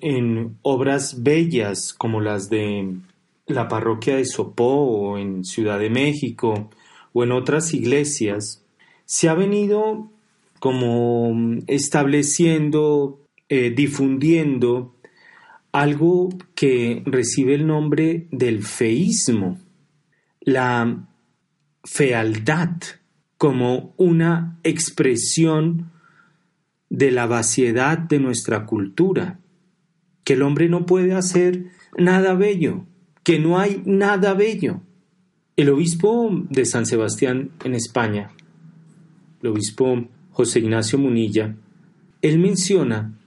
en 0.02 0.58
obras 0.64 1.22
bellas 1.22 1.94
como 1.94 2.20
las 2.20 2.50
de 2.50 2.96
la 3.46 3.68
parroquia 3.68 4.16
de 4.16 4.26
Sopó 4.26 4.74
o 4.74 5.20
en 5.20 5.46
Ciudad 5.46 5.78
de 5.78 5.92
México 5.92 6.72
o 7.14 7.24
en 7.24 7.32
otras 7.32 7.76
iglesias, 7.76 8.66
se 9.06 9.30
ha 9.30 9.36
venido 9.36 10.10
como 10.60 11.60
estableciendo, 11.68 13.20
eh, 13.50 13.70
difundiendo 13.70 14.96
algo 15.72 16.30
que 16.56 17.04
recibe 17.06 17.54
el 17.54 17.68
nombre 17.68 18.26
del 18.32 18.64
feísmo, 18.64 19.60
la 20.42 21.06
fealdad 21.84 22.72
como 23.44 23.94
una 23.98 24.58
expresión 24.64 25.92
de 26.90 27.12
la 27.12 27.28
vaciedad 27.28 27.98
de 27.98 28.18
nuestra 28.18 28.66
cultura, 28.66 29.38
que 30.24 30.36
el 30.36 30.44
hombre 30.44 30.70
no 30.70 30.86
puede 30.86 31.14
hacer 31.14 31.66
nada 31.98 32.36
bello, 32.36 32.86
que 33.22 33.40
no 33.40 33.60
hay 33.60 33.84
nada 33.86 34.34
bello. 34.34 34.80
El 35.58 35.72
obispo 35.72 36.30
de 36.52 36.66
San 36.66 36.86
Sebastián 36.86 37.52
en 37.66 37.76
España, 37.76 38.32
el 39.42 39.50
obispo 39.50 40.08
José 40.32 40.60
Ignacio 40.60 40.98
Munilla, 40.98 41.54
él 42.22 42.40
menciona 42.40 43.20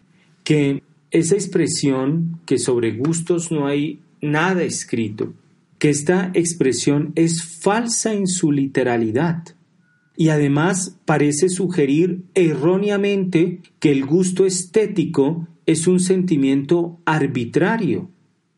que 0.45 0.83
esa 1.11 1.35
expresión 1.35 2.41
que 2.47 2.59
sobre 2.59 2.97
gustos 2.97 3.53
no 3.53 3.67
hay 3.67 4.01
nada 4.23 4.63
escrito, 4.63 5.35
que 5.79 5.91
esta 5.91 6.31
expresión 6.33 7.13
es 7.17 7.43
falsa 7.61 8.15
en 8.15 8.27
su 8.27 8.51
literalidad 8.51 9.56
y 10.17 10.31
además 10.31 10.99
parece 11.05 11.49
sugerir 11.49 12.25
erróneamente 12.35 13.61
que 13.79 13.93
el 13.93 14.07
gusto 14.07 14.47
estético 14.47 15.47
es 15.67 15.87
un 15.87 16.01
sentimiento 16.01 17.01
arbitrario, 17.05 18.11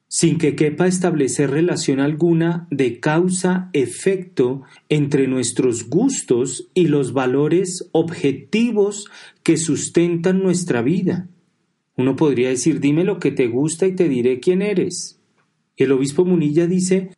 sin 0.06 0.38
que 0.38 0.54
quepa 0.54 0.86
establecer 0.86 1.50
relación 1.50 2.00
alguna 2.00 2.68
de 2.70 3.00
causa-efecto 3.00 4.62
entre 4.88 5.26
nuestros 5.26 5.88
gustos 5.88 6.68
y 6.74 6.86
los 6.86 7.12
valores 7.12 7.88
objetivos 7.92 9.06
que 9.42 9.56
sustentan 9.56 10.42
nuestra 10.42 10.82
vida. 10.82 11.28
Uno 11.96 12.14
podría 12.14 12.50
decir, 12.50 12.78
dime 12.78 13.04
lo 13.04 13.18
que 13.18 13.32
te 13.32 13.48
gusta 13.48 13.86
y 13.86 13.94
te 13.96 14.08
diré 14.08 14.38
quién 14.38 14.62
eres. 14.62 15.18
El 15.76 15.92
obispo 15.92 16.24
Munilla 16.24 16.66
dice, 16.66 17.10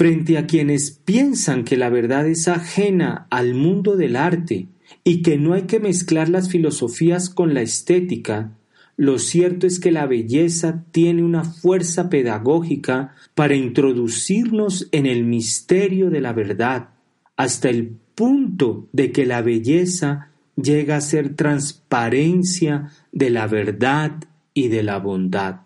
frente 0.00 0.38
a 0.38 0.46
quienes 0.46 0.92
piensan 0.92 1.62
que 1.62 1.76
la 1.76 1.90
verdad 1.90 2.26
es 2.26 2.48
ajena 2.48 3.26
al 3.28 3.54
mundo 3.54 3.98
del 3.98 4.16
arte 4.16 4.66
y 5.04 5.20
que 5.20 5.36
no 5.36 5.52
hay 5.52 5.64
que 5.64 5.78
mezclar 5.78 6.30
las 6.30 6.48
filosofías 6.48 7.28
con 7.28 7.52
la 7.52 7.60
estética, 7.60 8.56
lo 8.96 9.18
cierto 9.18 9.66
es 9.66 9.78
que 9.78 9.92
la 9.92 10.06
belleza 10.06 10.86
tiene 10.90 11.22
una 11.22 11.44
fuerza 11.44 12.08
pedagógica 12.08 13.14
para 13.34 13.54
introducirnos 13.54 14.88
en 14.90 15.04
el 15.04 15.24
misterio 15.24 16.08
de 16.08 16.22
la 16.22 16.32
verdad, 16.32 16.88
hasta 17.36 17.68
el 17.68 17.94
punto 18.14 18.88
de 18.94 19.12
que 19.12 19.26
la 19.26 19.42
belleza 19.42 20.30
llega 20.56 20.96
a 20.96 21.02
ser 21.02 21.36
transparencia 21.36 22.88
de 23.12 23.28
la 23.28 23.46
verdad 23.46 24.12
y 24.54 24.68
de 24.68 24.82
la 24.82 24.98
bondad. 24.98 25.56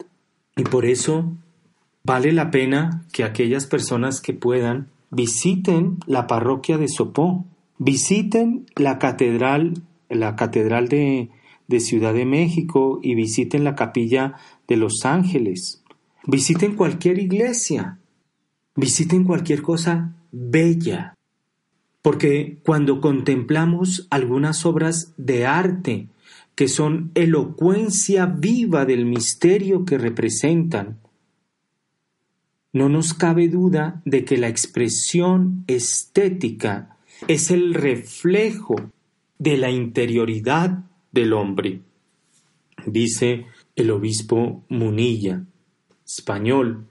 Y 0.56 0.64
por 0.64 0.86
eso 0.86 1.36
vale 2.04 2.32
la 2.32 2.50
pena 2.50 3.04
que 3.12 3.24
aquellas 3.24 3.66
personas 3.66 4.20
que 4.20 4.34
puedan 4.34 4.88
visiten 5.10 5.98
la 6.06 6.26
parroquia 6.26 6.76
de 6.76 6.88
Sopó, 6.88 7.44
visiten 7.78 8.66
la 8.76 8.98
catedral, 8.98 9.82
la 10.08 10.36
catedral 10.36 10.88
de, 10.88 11.30
de 11.66 11.80
Ciudad 11.80 12.14
de 12.14 12.26
México 12.26 13.00
y 13.02 13.14
visiten 13.14 13.64
la 13.64 13.74
capilla 13.74 14.34
de 14.68 14.76
Los 14.76 15.04
Ángeles. 15.04 15.82
Visiten 16.26 16.74
cualquier 16.74 17.18
iglesia, 17.18 17.98
visiten 18.76 19.24
cualquier 19.24 19.62
cosa 19.62 20.14
bella, 20.32 21.14
porque 22.02 22.58
cuando 22.64 23.00
contemplamos 23.00 24.06
algunas 24.10 24.66
obras 24.66 25.12
de 25.16 25.46
arte 25.46 26.08
que 26.54 26.68
son 26.68 27.10
elocuencia 27.14 28.26
viva 28.26 28.84
del 28.84 29.06
misterio 29.06 29.84
que 29.84 29.98
representan, 29.98 30.98
no 32.74 32.88
nos 32.88 33.14
cabe 33.14 33.48
duda 33.48 34.02
de 34.04 34.24
que 34.24 34.36
la 34.36 34.48
expresión 34.48 35.64
estética 35.68 36.98
es 37.28 37.52
el 37.52 37.72
reflejo 37.72 38.74
de 39.38 39.56
la 39.56 39.70
interioridad 39.70 40.80
del 41.12 41.32
hombre, 41.34 41.82
dice 42.84 43.46
el 43.76 43.92
obispo 43.92 44.64
Munilla, 44.68 45.44
español. 46.04 46.88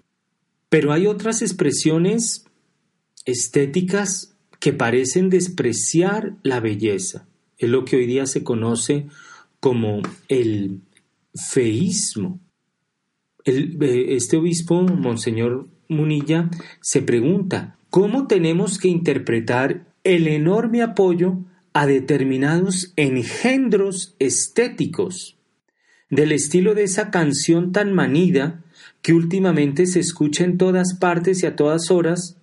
Pero 0.70 0.94
hay 0.94 1.06
otras 1.06 1.42
expresiones 1.42 2.46
estéticas 3.26 4.38
que 4.62 4.72
parecen 4.72 5.30
despreciar 5.30 6.38
la 6.44 6.62
belleza. 6.62 7.28
Es 7.58 7.70
lo 7.70 7.84
que 7.84 7.98
hoy 7.98 8.06
día 8.06 8.26
se 8.26 8.42
conoce 8.42 9.08
como 9.60 10.02
el 10.30 10.80
feísmo. 11.36 12.40
Eh, 13.44 14.06
este 14.16 14.38
obispo, 14.38 14.82
Monseñor 14.82 15.72
Munilla, 15.88 16.50
se 16.82 17.02
pregunta, 17.02 17.78
¿cómo 17.90 18.28
tenemos 18.28 18.78
que 18.78 18.88
interpretar 18.88 19.86
el 20.04 20.28
enorme 20.28 20.82
apoyo 20.82 21.40
a 21.74 21.88
determinados 21.88 22.94
engendros 22.96 24.16
estéticos, 24.20 25.38
del 26.10 26.32
estilo 26.32 26.76
de 26.76 26.84
esa 26.84 27.10
canción 27.10 27.72
tan 27.72 27.94
manida 27.94 28.64
que 29.02 29.14
últimamente 29.14 29.88
se 29.88 30.00
escucha 30.00 30.44
en 30.44 30.58
todas 30.58 30.96
partes 31.00 31.42
y 31.42 31.48
a 31.48 31.56
todas 31.56 31.90
horas, 31.90 32.38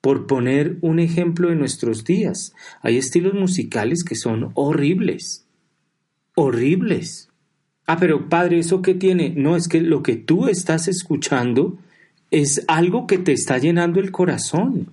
por 0.00 0.26
poner 0.26 0.76
un 0.82 1.00
ejemplo 1.00 1.48
de 1.48 1.56
nuestros 1.56 2.04
días. 2.04 2.52
Hay 2.82 2.96
estilos 2.96 3.34
musicales 3.34 4.04
que 4.04 4.14
son 4.14 4.52
horribles, 4.54 5.46
horribles. 6.34 7.30
Ah, 7.86 7.96
pero 7.98 8.28
padre, 8.28 8.58
¿eso 8.58 8.82
qué 8.82 8.94
tiene? 8.94 9.30
No, 9.30 9.56
es 9.56 9.66
que 9.66 9.80
lo 9.80 10.02
que 10.02 10.16
tú 10.16 10.48
estás 10.48 10.86
escuchando 10.86 11.78
es 12.30 12.64
algo 12.68 13.06
que 13.06 13.18
te 13.18 13.32
está 13.32 13.58
llenando 13.58 14.00
el 14.00 14.10
corazón. 14.10 14.92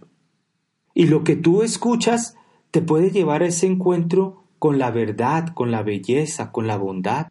Y 0.93 1.07
lo 1.07 1.23
que 1.23 1.35
tú 1.35 1.63
escuchas 1.63 2.35
te 2.71 2.81
puede 2.81 3.11
llevar 3.11 3.43
a 3.43 3.47
ese 3.47 3.67
encuentro 3.67 4.43
con 4.59 4.79
la 4.79 4.91
verdad, 4.91 5.49
con 5.53 5.71
la 5.71 5.83
belleza, 5.83 6.51
con 6.51 6.67
la 6.67 6.77
bondad. 6.77 7.27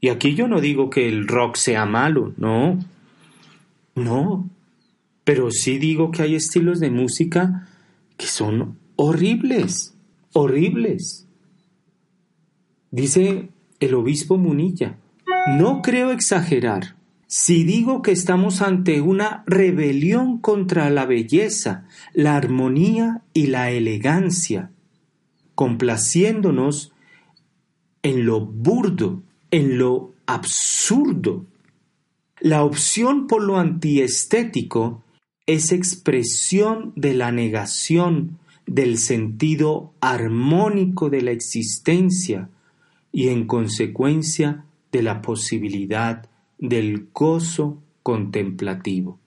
Y 0.00 0.08
aquí 0.08 0.34
yo 0.34 0.48
no 0.48 0.60
digo 0.60 0.90
que 0.90 1.08
el 1.08 1.28
rock 1.28 1.56
sea 1.56 1.86
malo, 1.86 2.32
no, 2.36 2.78
no, 3.94 4.50
pero 5.22 5.50
sí 5.52 5.78
digo 5.78 6.10
que 6.10 6.22
hay 6.22 6.34
estilos 6.34 6.80
de 6.80 6.90
música 6.90 7.68
que 8.16 8.26
son 8.26 8.78
horribles, 8.96 9.94
horribles. 10.32 11.28
Dice 12.90 13.50
el 13.78 13.94
obispo 13.94 14.36
Munilla, 14.36 14.98
no 15.56 15.82
creo 15.82 16.10
exagerar 16.10 16.96
si 17.34 17.64
digo 17.64 18.02
que 18.02 18.12
estamos 18.12 18.60
ante 18.60 19.00
una 19.00 19.42
rebelión 19.46 20.36
contra 20.36 20.90
la 20.90 21.06
belleza, 21.06 21.86
la 22.12 22.36
armonía 22.36 23.22
y 23.32 23.46
la 23.46 23.70
elegancia, 23.70 24.70
complaciéndonos 25.54 26.92
en 28.02 28.26
lo 28.26 28.44
burdo, 28.44 29.22
en 29.50 29.78
lo 29.78 30.12
absurdo. 30.26 31.46
La 32.38 32.64
opción 32.64 33.26
por 33.26 33.42
lo 33.42 33.56
antiestético 33.56 35.02
es 35.46 35.72
expresión 35.72 36.92
de 36.96 37.14
la 37.14 37.32
negación 37.32 38.38
del 38.66 38.98
sentido 38.98 39.94
armónico 40.02 41.08
de 41.08 41.22
la 41.22 41.30
existencia 41.30 42.50
y 43.10 43.28
en 43.28 43.46
consecuencia 43.46 44.66
de 44.92 45.02
la 45.02 45.22
posibilidad 45.22 46.28
del 46.62 47.08
gozo 47.12 47.82
contemplativo. 48.04 49.18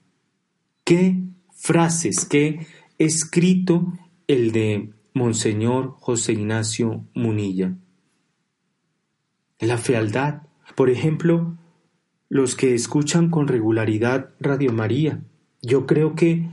Qué 0.85 1.21
frases, 1.51 2.25
qué 2.25 2.65
escrito 2.97 3.91
el 4.27 4.53
de 4.53 4.93
Monseñor 5.13 5.95
José 5.99 6.31
Ignacio 6.31 7.03
Munilla. 7.13 7.75
La 9.59 9.77
fealdad, 9.77 10.43
por 10.75 10.89
ejemplo, 10.89 11.57
los 12.29 12.55
que 12.55 12.73
escuchan 12.73 13.29
con 13.29 13.49
regularidad 13.49 14.29
Radio 14.39 14.71
María, 14.71 15.21
yo 15.61 15.85
creo 15.85 16.15
que 16.15 16.49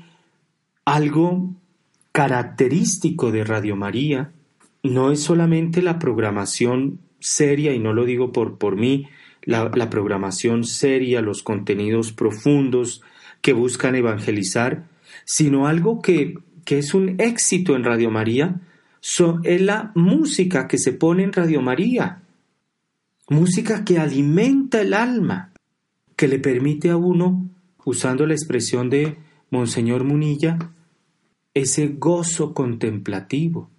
algo 0.85 1.55
característico 2.11 3.31
de 3.31 3.45
Radio 3.45 3.77
María 3.77 4.33
no 4.83 5.13
es 5.13 5.21
solamente 5.21 5.81
la 5.81 6.01
programación 6.01 6.99
seria, 7.21 7.73
y 7.73 7.79
no 7.79 7.93
lo 7.93 8.05
digo 8.05 8.33
por, 8.33 8.59
por 8.59 8.77
mí, 8.77 9.07
la, 9.45 9.91
programación 9.91 10.65
seria, 10.65 11.21
los 11.21 11.43
contenidos 11.43 12.13
profundos 12.13 13.03
que 13.41 13.53
buscan 13.53 13.95
evangelizar, 13.95 14.85
sino 15.25 15.67
algo 15.67 16.01
que, 16.01 16.39
que 16.65 16.79
es 16.79 16.95
un 16.95 17.21
éxito 17.21 17.77
en 17.77 17.85
Radio 17.85 18.11
María, 18.11 18.61
es 19.43 19.61
la 19.61 19.91
música 19.95 20.69
que 20.69 20.79
se 20.79 20.93
pone 20.93 21.25
en 21.25 21.33
Radio 21.33 21.61
María. 21.61 22.23
Música 23.29 23.85
que 23.85 23.99
alimenta 23.99 24.81
el 24.81 24.95
alma, 24.95 25.53
que 26.17 26.29
le 26.29 26.39
permite 26.39 26.91
a 26.91 26.97
uno, 26.97 27.49
usando 27.85 28.27
la 28.27 28.35
expresión 28.35 28.91
de 28.91 29.17
Monseñor 29.51 30.05
Munilla, 30.05 30.71
ese 31.53 31.89
gozo 31.89 32.55
contemplativo. 32.55 33.71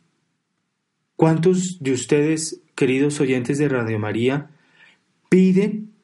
¿Cuántos 1.15 1.77
de 1.79 1.93
ustedes, 1.93 2.61
queridos 2.75 3.19
oyentes 3.21 3.57
de 3.59 3.69
Radio 3.69 3.99
María, 3.99 4.49
piden 5.33 5.95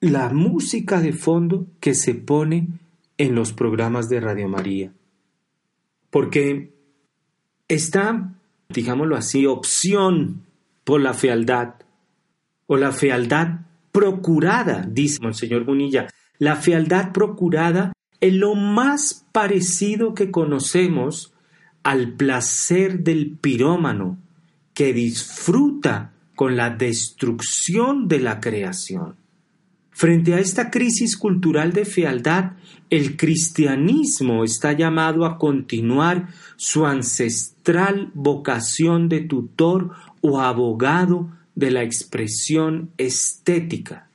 la 0.00 0.28
música 0.28 1.00
de 1.00 1.14
fondo 1.14 1.66
que 1.80 1.94
se 1.94 2.14
pone 2.14 2.68
en 3.16 3.34
los 3.34 3.54
programas 3.54 4.10
de 4.10 4.20
Radio 4.20 4.50
María? 4.50 4.92
Porque 6.10 6.74
esta, 7.68 8.34
digámoslo 8.68 9.16
así, 9.16 9.46
opción 9.46 10.42
por 10.84 11.00
la 11.00 11.14
fealdad 11.14 11.76
o 12.66 12.76
la 12.76 12.92
fealdad 12.92 13.60
procurada, 13.92 14.86
dice 14.90 15.22
Monseñor 15.22 15.64
Munilla, 15.64 16.08
la 16.38 16.56
fealdad 16.56 17.12
procurada 17.12 17.94
es 18.20 18.34
lo 18.34 18.54
más 18.54 19.26
parecido 19.32 20.12
que 20.12 20.30
conocemos 20.30 21.32
al 21.82 22.12
placer 22.12 23.04
del 23.04 23.38
pirómano 23.38 24.18
que 24.74 24.92
disfruta 24.92 26.13
con 26.34 26.56
la 26.56 26.70
destrucción 26.70 28.08
de 28.08 28.20
la 28.20 28.40
creación. 28.40 29.16
Frente 29.90 30.34
a 30.34 30.40
esta 30.40 30.70
crisis 30.70 31.16
cultural 31.16 31.72
de 31.72 31.84
fealdad, 31.84 32.54
el 32.90 33.16
cristianismo 33.16 34.42
está 34.42 34.72
llamado 34.72 35.24
a 35.24 35.38
continuar 35.38 36.28
su 36.56 36.84
ancestral 36.84 38.10
vocación 38.12 39.08
de 39.08 39.20
tutor 39.20 39.92
o 40.20 40.40
abogado 40.40 41.30
de 41.54 41.70
la 41.70 41.84
expresión 41.84 42.90
estética. 42.98 44.10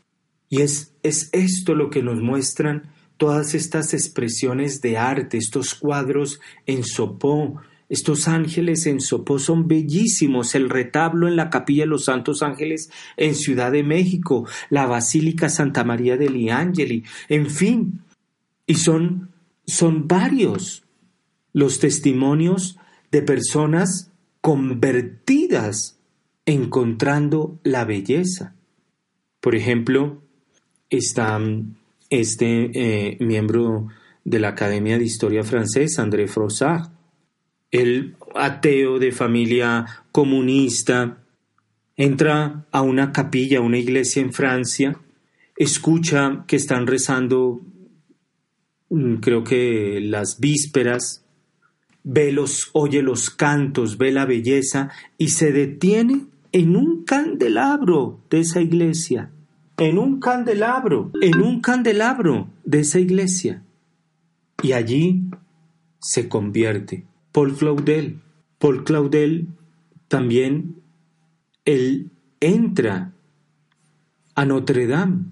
Y 0.50 0.62
es, 0.62 0.94
es 1.04 1.30
esto 1.32 1.76
lo 1.76 1.90
que 1.90 2.04
nos 2.04 2.20
muestran 2.20 2.92
todas 3.16 3.54
estas 3.54 3.94
expresiones 3.94 4.82
de 4.82 4.98
arte, 4.98 5.38
estos 5.38 5.76
cuadros 5.76 6.42
en 6.66 6.84
sopó, 6.84 7.62
estos 7.90 8.28
ángeles 8.28 8.86
en 8.86 9.02
Sopó 9.02 9.40
son 9.40 9.68
bellísimos. 9.68 10.54
El 10.54 10.70
retablo 10.70 11.28
en 11.28 11.36
la 11.36 11.50
Capilla 11.50 11.84
de 11.84 11.90
los 11.90 12.06
Santos 12.06 12.44
Ángeles 12.44 12.92
en 13.18 13.36
Ciudad 13.36 13.72
de 13.72 13.84
México, 13.84 14.48
la 14.70 14.86
Basílica 14.86 15.50
Santa 15.50 15.84
María 15.84 16.16
de 16.16 16.30
Liangeli, 16.30 17.04
en 17.28 17.50
fin. 17.50 18.02
Y 18.68 18.76
son, 18.76 19.32
son 19.66 20.08
varios 20.08 20.84
los 21.52 21.80
testimonios 21.80 22.78
de 23.12 23.24
personas 23.24 24.12
convertidas 24.42 25.98
encontrando 26.46 27.60
la 27.64 27.86
belleza. 27.86 28.54
Por 29.40 29.56
ejemplo, 29.56 30.22
está 30.90 31.40
este 32.10 32.72
eh, 32.74 33.18
miembro 33.20 33.88
de 34.24 34.40
la 34.40 34.50
Academia 34.50 34.98
de 34.98 35.06
Historia 35.06 35.44
Francesa, 35.44 36.04
André 36.04 36.28
Frossard, 36.28 36.99
el 37.72 38.16
ateo 38.36 39.00
de 39.00 39.12
familia 39.12 39.86
comunista, 40.12 41.18
entra 41.96 42.66
a 42.72 42.82
una 42.82 43.12
capilla, 43.12 43.60
a 43.60 43.62
una 43.62 43.78
iglesia 43.78 44.22
en 44.22 44.34
Francia, 44.34 44.98
escucha 45.56 46.46
que 46.48 46.56
están 46.56 46.88
rezando, 46.88 47.62
mm, 48.90 49.16
creo 49.16 49.44
que 49.44 50.00
las 50.02 50.40
vísperas, 50.40 51.26
ve 52.04 52.32
los, 52.32 52.70
oye 52.74 53.02
los 53.02 53.30
cantos, 53.30 53.98
ve 53.98 54.12
la 54.12 54.26
belleza 54.26 54.90
y 55.18 55.30
se 55.30 55.52
detiene 55.52 56.26
en 56.52 56.76
un 56.76 57.04
candelabro 57.04 58.22
de 58.30 58.40
esa 58.40 58.62
iglesia, 58.62 59.30
en 59.78 59.98
un 59.98 60.20
candelabro, 60.20 61.12
en 61.22 61.42
un 61.42 61.62
candelabro 61.62 62.50
de 62.64 62.80
esa 62.80 63.00
iglesia. 63.00 63.62
Y 64.64 64.72
allí 64.72 65.22
se 66.00 66.28
convierte. 66.28 67.09
Paul 67.32 67.56
Claudel. 67.56 68.20
Paul 68.58 68.84
Claudel 68.84 69.48
también, 70.08 70.82
él 71.66 72.12
entra 72.40 73.14
a 74.36 74.46
Notre 74.46 74.88
Dame, 74.88 75.26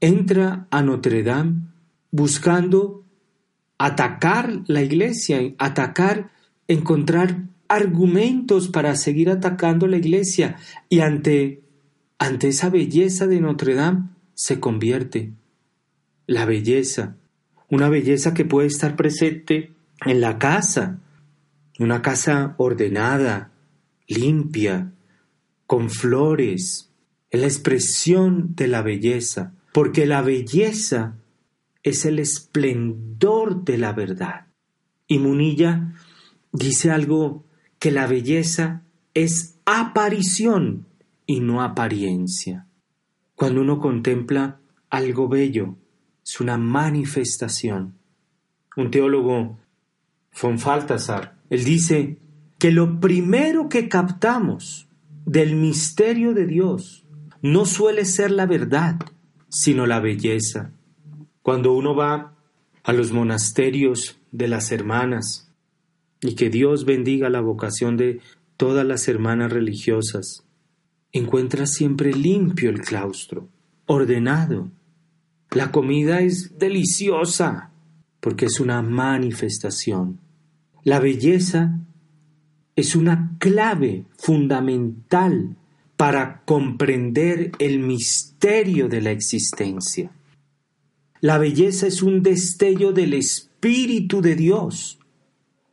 entra 0.00 0.66
a 0.70 0.82
Notre 0.82 1.22
Dame 1.22 1.62
buscando 2.10 3.04
atacar 3.78 4.62
la 4.66 4.82
iglesia, 4.82 5.40
atacar, 5.58 6.30
encontrar 6.68 7.44
argumentos 7.68 8.68
para 8.68 8.96
seguir 8.96 9.30
atacando 9.30 9.86
la 9.86 9.96
iglesia 9.96 10.56
y 10.88 11.00
ante, 11.00 11.62
ante 12.18 12.48
esa 12.48 12.70
belleza 12.70 13.26
de 13.26 13.40
Notre 13.40 13.74
Dame 13.74 14.04
se 14.34 14.60
convierte. 14.60 15.32
La 16.26 16.44
belleza, 16.44 17.16
una 17.68 17.88
belleza 17.88 18.34
que 18.34 18.44
puede 18.44 18.68
estar 18.68 18.96
presente 18.96 19.72
en 20.04 20.20
la 20.20 20.38
casa, 20.38 21.00
una 21.84 22.02
casa 22.02 22.54
ordenada, 22.58 23.52
limpia, 24.06 24.92
con 25.66 25.90
flores, 25.90 26.92
es 27.30 27.40
la 27.40 27.46
expresión 27.46 28.54
de 28.54 28.68
la 28.68 28.82
belleza, 28.82 29.54
porque 29.72 30.06
la 30.06 30.22
belleza 30.22 31.18
es 31.82 32.04
el 32.04 32.18
esplendor 32.18 33.64
de 33.64 33.78
la 33.78 33.92
verdad. 33.92 34.46
Y 35.06 35.18
Munilla 35.18 35.94
dice 36.52 36.90
algo 36.90 37.44
que 37.78 37.90
la 37.90 38.06
belleza 38.06 38.82
es 39.14 39.58
aparición 39.66 40.86
y 41.26 41.40
no 41.40 41.62
apariencia. 41.62 42.66
Cuando 43.34 43.60
uno 43.60 43.78
contempla 43.80 44.60
algo 44.88 45.28
bello, 45.28 45.76
es 46.24 46.40
una 46.40 46.56
manifestación. 46.56 47.98
Un 48.76 48.90
teólogo, 48.90 49.58
von 50.40 50.58
Faltasar, 50.58 51.35
él 51.50 51.64
dice 51.64 52.18
que 52.58 52.70
lo 52.70 53.00
primero 53.00 53.68
que 53.68 53.88
captamos 53.88 54.88
del 55.24 55.56
misterio 55.56 56.34
de 56.34 56.46
Dios 56.46 57.04
no 57.42 57.66
suele 57.66 58.04
ser 58.04 58.30
la 58.30 58.46
verdad, 58.46 58.98
sino 59.48 59.86
la 59.86 60.00
belleza. 60.00 60.72
Cuando 61.42 61.72
uno 61.72 61.94
va 61.94 62.34
a 62.82 62.92
los 62.92 63.12
monasterios 63.12 64.18
de 64.32 64.48
las 64.48 64.72
hermanas, 64.72 65.52
y 66.20 66.34
que 66.34 66.50
Dios 66.50 66.84
bendiga 66.84 67.28
la 67.28 67.40
vocación 67.40 67.96
de 67.96 68.20
todas 68.56 68.86
las 68.86 69.06
hermanas 69.06 69.52
religiosas, 69.52 70.44
encuentra 71.12 71.66
siempre 71.66 72.12
limpio 72.12 72.70
el 72.70 72.80
claustro, 72.80 73.48
ordenado. 73.86 74.70
La 75.50 75.70
comida 75.70 76.20
es 76.20 76.58
deliciosa 76.58 77.70
porque 78.20 78.46
es 78.46 78.58
una 78.58 78.82
manifestación 78.82 80.20
la 80.86 81.00
belleza 81.00 81.80
es 82.76 82.94
una 82.94 83.34
clave 83.40 84.04
fundamental 84.18 85.56
para 85.96 86.42
comprender 86.44 87.50
el 87.58 87.80
misterio 87.80 88.88
de 88.88 89.00
la 89.00 89.10
existencia. 89.10 90.12
La 91.20 91.38
belleza 91.38 91.88
es 91.88 92.04
un 92.04 92.22
destello 92.22 92.92
del 92.92 93.14
Espíritu 93.14 94.22
de 94.22 94.36
Dios 94.36 95.00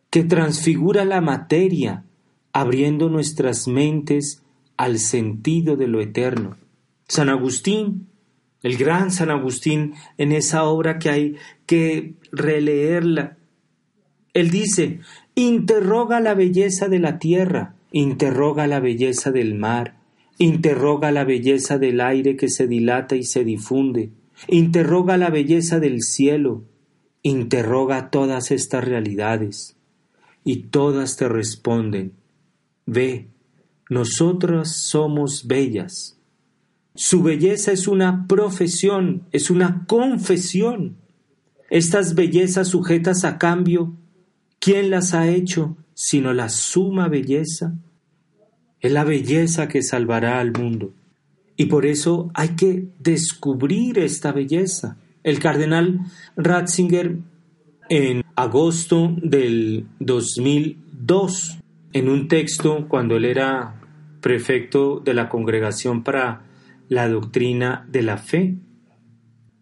que 0.10 0.24
transfigura 0.24 1.06
la 1.06 1.22
materia, 1.22 2.06
abriendo 2.52 3.08
nuestras 3.08 3.68
mentes 3.68 4.42
al 4.78 4.98
sentido 4.98 5.76
de 5.76 5.90
lo 5.90 6.02
eterno. 6.02 6.58
San 7.08 7.30
Agustín, 7.30 8.08
el 8.64 8.78
gran 8.78 9.12
San 9.12 9.30
Agustín, 9.30 9.94
en 10.18 10.32
esa 10.32 10.64
obra 10.64 10.98
que 10.98 11.10
hay 11.12 11.36
que 11.68 12.16
releerla, 12.32 13.38
él 14.34 14.50
dice, 14.50 15.00
interroga 15.36 16.20
la 16.20 16.34
belleza 16.34 16.88
de 16.88 17.00
la 17.00 17.20
tierra, 17.20 17.76
interroga 17.92 18.66
la 18.68 18.80
belleza 18.80 19.32
del 19.32 19.54
mar, 19.56 19.98
interroga 20.40 21.12
la 21.12 21.24
belleza 21.24 21.78
del 21.78 22.02
aire 22.02 22.36
que 22.36 22.50
se 22.50 22.68
dilata 22.68 23.16
y 23.16 23.24
se 23.24 23.44
difunde, 23.44 24.12
interroga 24.48 25.18
la 25.18 25.30
belleza 25.30 25.80
del 25.80 26.02
cielo, 26.02 26.64
interroga 27.22 28.10
todas 28.10 28.52
estas 28.52 28.84
realidades, 28.84 29.78
y 30.44 30.64
todas 30.64 31.16
te 31.16 31.30
responden, 31.30 32.14
ve, 32.86 33.28
nosotras 33.90 34.76
somos 34.76 35.48
bellas. 35.48 36.20
Su 36.96 37.24
belleza 37.24 37.72
es 37.72 37.88
una 37.88 38.28
profesión, 38.28 39.24
es 39.32 39.50
una 39.50 39.86
confesión. 39.88 40.98
Estas 41.70 42.14
bellezas 42.14 42.68
sujetas 42.68 43.24
a 43.24 43.38
cambio 43.38 43.94
¿Quién 44.64 44.92
las 44.92 45.14
ha 45.14 45.28
hecho 45.28 45.76
sino 45.94 46.32
la 46.32 46.48
suma 46.48 47.10
belleza? 47.10 47.74
Es 48.80 48.94
la 48.94 49.04
belleza 49.04 49.68
que 49.68 49.84
salvará 49.84 50.40
al 50.40 50.54
mundo. 50.54 50.94
Y 51.58 51.66
por 51.66 51.86
eso 51.86 52.32
hay 52.34 52.56
que 52.56 52.86
descubrir 52.98 54.00
esta 54.00 54.32
belleza. 54.32 54.96
El 55.22 55.40
cardenal 55.40 56.00
Ratzinger 56.38 57.18
en 57.90 58.24
agosto 58.38 59.14
del 59.22 59.86
2002 60.00 61.60
en 61.92 62.08
un 62.08 62.30
texto 62.30 62.88
cuando 62.88 63.18
él 63.18 63.26
era 63.26 63.82
prefecto 64.22 65.02
de 65.02 65.14
la 65.14 65.28
Congregación 65.28 66.04
para 66.04 66.44
la 66.88 67.10
Doctrina 67.10 67.86
de 67.92 68.02
la 68.02 68.16
Fe, 68.16 68.56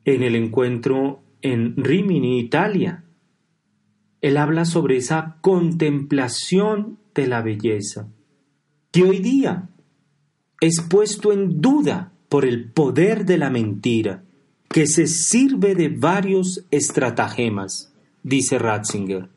en 0.06 0.22
el 0.22 0.36
encuentro 0.36 1.24
en 1.42 1.76
Rimini, 1.76 2.40
Italia. 2.40 3.04
Él 4.22 4.38
habla 4.38 4.66
sobre 4.66 4.98
esa 4.98 5.38
contemplación 5.42 6.98
de 7.16 7.28
la 7.28 7.42
belleza, 7.42 8.08
que 8.92 9.04
hoy 9.04 9.20
día 9.20 9.70
es 10.60 10.82
puesto 10.82 11.32
en 11.32 11.60
duda 11.60 12.12
por 12.30 12.46
el 12.46 12.72
poder 12.72 13.26
de 13.26 13.38
la 13.38 13.50
mentira, 13.50 14.24
que 14.70 14.88
se 14.88 15.08
sirve 15.08 15.76
de 15.76 15.90
varios 15.90 16.66
estratagemas, 16.72 17.94
dice 18.24 18.58
Ratzinger. 18.58 19.30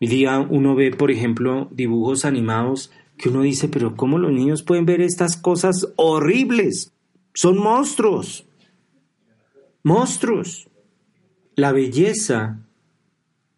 Hoy 0.00 0.06
día 0.06 0.38
uno 0.38 0.74
ve, 0.74 0.92
por 0.92 1.10
ejemplo, 1.10 1.68
dibujos 1.72 2.24
animados 2.24 2.90
que 3.18 3.28
uno 3.28 3.42
dice, 3.42 3.68
pero 3.68 3.96
¿cómo 3.96 4.18
los 4.18 4.32
niños 4.32 4.62
pueden 4.62 4.86
ver 4.86 5.00
estas 5.00 5.36
cosas 5.36 5.92
horribles? 5.96 6.92
Son 7.34 7.58
monstruos. 7.58 8.46
Monstruos. 9.82 10.68
La 11.56 11.72
belleza, 11.72 12.60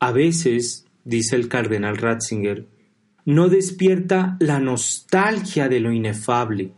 a 0.00 0.12
veces, 0.12 0.86
dice 1.04 1.36
el 1.36 1.48
cardenal 1.48 1.98
Ratzinger, 1.98 2.66
no 3.26 3.48
despierta 3.48 4.36
la 4.40 4.58
nostalgia 4.58 5.68
de 5.68 5.80
lo 5.80 5.92
inefable, 5.92 6.72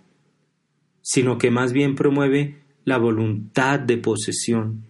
sino 1.00 1.38
que 1.38 1.50
más 1.50 1.72
bien 1.72 1.94
promueve 1.94 2.62
la 2.84 2.98
voluntad 2.98 3.78
de 3.78 3.96
posesión. 3.96 4.84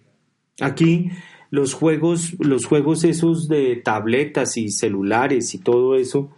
Aquí 0.59 1.09
los 1.51 1.73
juegos, 1.75 2.33
los 2.39 2.65
juegos 2.65 3.03
esos 3.03 3.47
de 3.47 3.75
tabletas 3.75 4.57
y 4.57 4.69
celulares 4.69 5.53
y 5.53 5.59
todo 5.59 5.95
eso, 5.95 6.31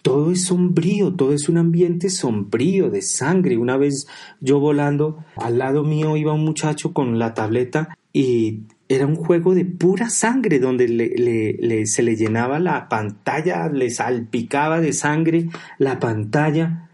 todo 0.00 0.32
es 0.32 0.46
sombrío, 0.46 1.12
todo 1.12 1.32
es 1.32 1.50
un 1.50 1.58
ambiente 1.58 2.08
sombrío 2.08 2.90
de 2.90 3.02
sangre. 3.02 3.58
Una 3.58 3.76
vez 3.76 4.06
yo 4.40 4.58
volando, 4.58 5.24
al 5.36 5.58
lado 5.58 5.84
mío 5.84 6.16
iba 6.16 6.32
un 6.32 6.44
muchacho 6.44 6.92
con 6.92 7.18
la 7.18 7.34
tableta 7.34 7.96
y 8.12 8.62
era 8.94 9.06
un 9.06 9.16
juego 9.16 9.54
de 9.54 9.64
pura 9.64 10.10
sangre 10.10 10.58
donde 10.58 10.86
le, 10.86 11.86
se 11.86 12.02
le 12.02 12.14
llenaba 12.14 12.58
la 12.58 12.90
pantalla, 12.90 13.68
le 13.68 13.88
salpicaba 13.88 14.80
de 14.80 14.92
sangre 14.92 15.48
la 15.78 15.98
pantalla. 15.98 16.90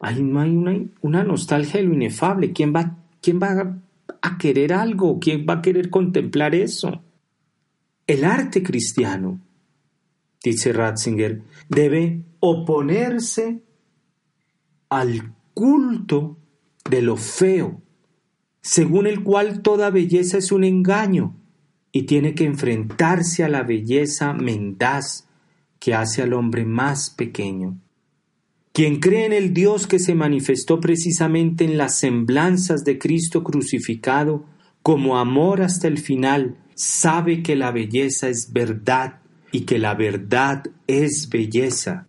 Hay, 0.00 0.20
una, 0.20 0.46
una 1.02 1.24
nostalgia 1.24 1.80
de 1.80 1.86
lo 1.86 1.92
inefable. 1.92 2.52
¿Quién 2.52 2.72
va, 2.74 2.96
¿Quién 3.20 3.40
va 3.40 3.76
a 4.22 4.38
querer 4.38 4.72
algo? 4.72 5.18
¿Quién 5.20 5.44
va 5.46 5.54
a 5.54 5.62
querer 5.62 5.90
contemplar 5.90 6.54
eso? 6.54 7.02
El 8.06 8.24
arte 8.24 8.62
cristiano, 8.62 9.38
dice 10.42 10.72
Ratzinger, 10.72 11.42
debe 11.68 12.22
oponerse 12.40 13.60
al 14.88 15.34
culto 15.52 16.38
de 16.88 17.02
lo 17.02 17.16
feo, 17.16 17.82
según 18.70 19.06
el 19.06 19.22
cual 19.22 19.62
toda 19.62 19.88
belleza 19.88 20.36
es 20.36 20.52
un 20.52 20.62
engaño 20.62 21.34
y 21.90 22.02
tiene 22.02 22.34
que 22.34 22.44
enfrentarse 22.44 23.42
a 23.42 23.48
la 23.48 23.62
belleza 23.62 24.34
mendaz 24.34 25.26
que 25.78 25.94
hace 25.94 26.20
al 26.20 26.34
hombre 26.34 26.66
más 26.66 27.08
pequeño. 27.08 27.80
Quien 28.74 29.00
cree 29.00 29.24
en 29.24 29.32
el 29.32 29.54
Dios 29.54 29.86
que 29.86 29.98
se 29.98 30.14
manifestó 30.14 30.80
precisamente 30.80 31.64
en 31.64 31.78
las 31.78 31.98
semblanzas 31.98 32.84
de 32.84 32.98
Cristo 32.98 33.42
crucificado, 33.42 34.44
como 34.82 35.16
amor 35.16 35.62
hasta 35.62 35.88
el 35.88 35.96
final, 35.96 36.58
sabe 36.74 37.42
que 37.42 37.56
la 37.56 37.70
belleza 37.70 38.28
es 38.28 38.52
verdad 38.52 39.20
y 39.50 39.62
que 39.62 39.78
la 39.78 39.94
verdad 39.94 40.64
es 40.86 41.30
belleza. 41.30 42.06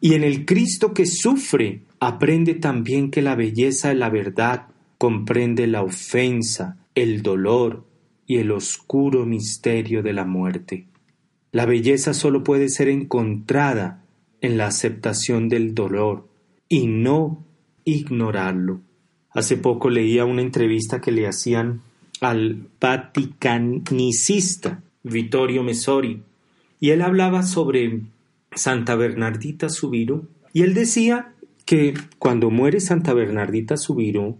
Y 0.00 0.14
en 0.14 0.22
el 0.22 0.46
Cristo 0.46 0.94
que 0.94 1.06
sufre, 1.06 1.82
aprende 1.98 2.54
también 2.54 3.10
que 3.10 3.20
la 3.20 3.34
belleza 3.34 3.88
de 3.88 3.96
la 3.96 4.10
verdad 4.10 4.68
comprende 4.98 5.66
la 5.66 5.82
ofensa, 5.82 6.76
el 6.94 7.22
dolor 7.22 7.84
y 8.26 8.36
el 8.36 8.50
oscuro 8.50 9.24
misterio 9.24 10.02
de 10.02 10.12
la 10.12 10.24
muerte. 10.24 10.86
La 11.52 11.64
belleza 11.64 12.12
solo 12.12 12.44
puede 12.44 12.68
ser 12.68 12.88
encontrada 12.88 14.02
en 14.40 14.58
la 14.58 14.66
aceptación 14.66 15.48
del 15.48 15.74
dolor 15.74 16.28
y 16.68 16.88
no 16.88 17.44
ignorarlo. 17.84 18.80
Hace 19.30 19.56
poco 19.56 19.88
leía 19.88 20.24
una 20.24 20.42
entrevista 20.42 21.00
que 21.00 21.12
le 21.12 21.26
hacían 21.26 21.82
al 22.20 22.66
vaticanicista 22.80 24.82
Vittorio 25.04 25.62
Messori 25.62 26.22
y 26.80 26.90
él 26.90 27.02
hablaba 27.02 27.44
sobre 27.44 28.00
Santa 28.54 28.96
Bernardita 28.96 29.68
Subirú 29.68 30.26
y 30.52 30.62
él 30.62 30.74
decía 30.74 31.32
que 31.64 31.94
cuando 32.18 32.50
muere 32.50 32.80
Santa 32.80 33.14
Bernardita 33.14 33.76
Subirú 33.76 34.38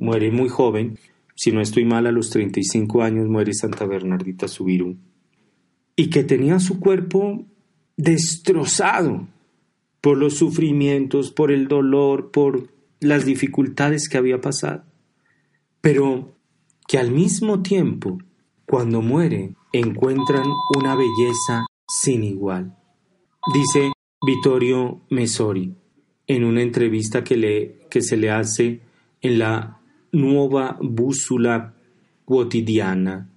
muere 0.00 0.32
muy 0.32 0.48
joven, 0.48 0.98
si 1.36 1.52
no 1.52 1.60
estoy 1.60 1.84
mal, 1.84 2.06
a 2.06 2.12
los 2.12 2.30
35 2.30 3.02
años 3.02 3.28
muere 3.28 3.54
Santa 3.54 3.86
Bernardita 3.86 4.48
Subirú, 4.48 4.96
y 5.94 6.10
que 6.10 6.24
tenía 6.24 6.58
su 6.58 6.80
cuerpo 6.80 7.44
destrozado 7.96 9.28
por 10.00 10.16
los 10.18 10.34
sufrimientos, 10.34 11.30
por 11.30 11.52
el 11.52 11.68
dolor, 11.68 12.30
por 12.32 12.68
las 13.00 13.24
dificultades 13.24 14.08
que 14.08 14.18
había 14.18 14.40
pasado, 14.40 14.84
pero 15.80 16.34
que 16.88 16.98
al 16.98 17.10
mismo 17.10 17.62
tiempo, 17.62 18.18
cuando 18.66 19.02
muere, 19.02 19.54
encuentran 19.72 20.44
una 20.76 20.96
belleza 20.96 21.66
sin 21.86 22.24
igual. 22.24 22.76
Dice 23.54 23.92
Vittorio 24.24 25.02
Mesori 25.10 25.74
en 26.26 26.44
una 26.44 26.62
entrevista 26.62 27.24
que, 27.24 27.36
le, 27.36 27.80
que 27.90 28.02
se 28.02 28.16
le 28.16 28.30
hace 28.30 28.80
en 29.20 29.38
la 29.38 29.79
nueva 30.12 30.78
bússola 30.80 31.74
cotidiana. 32.24 33.28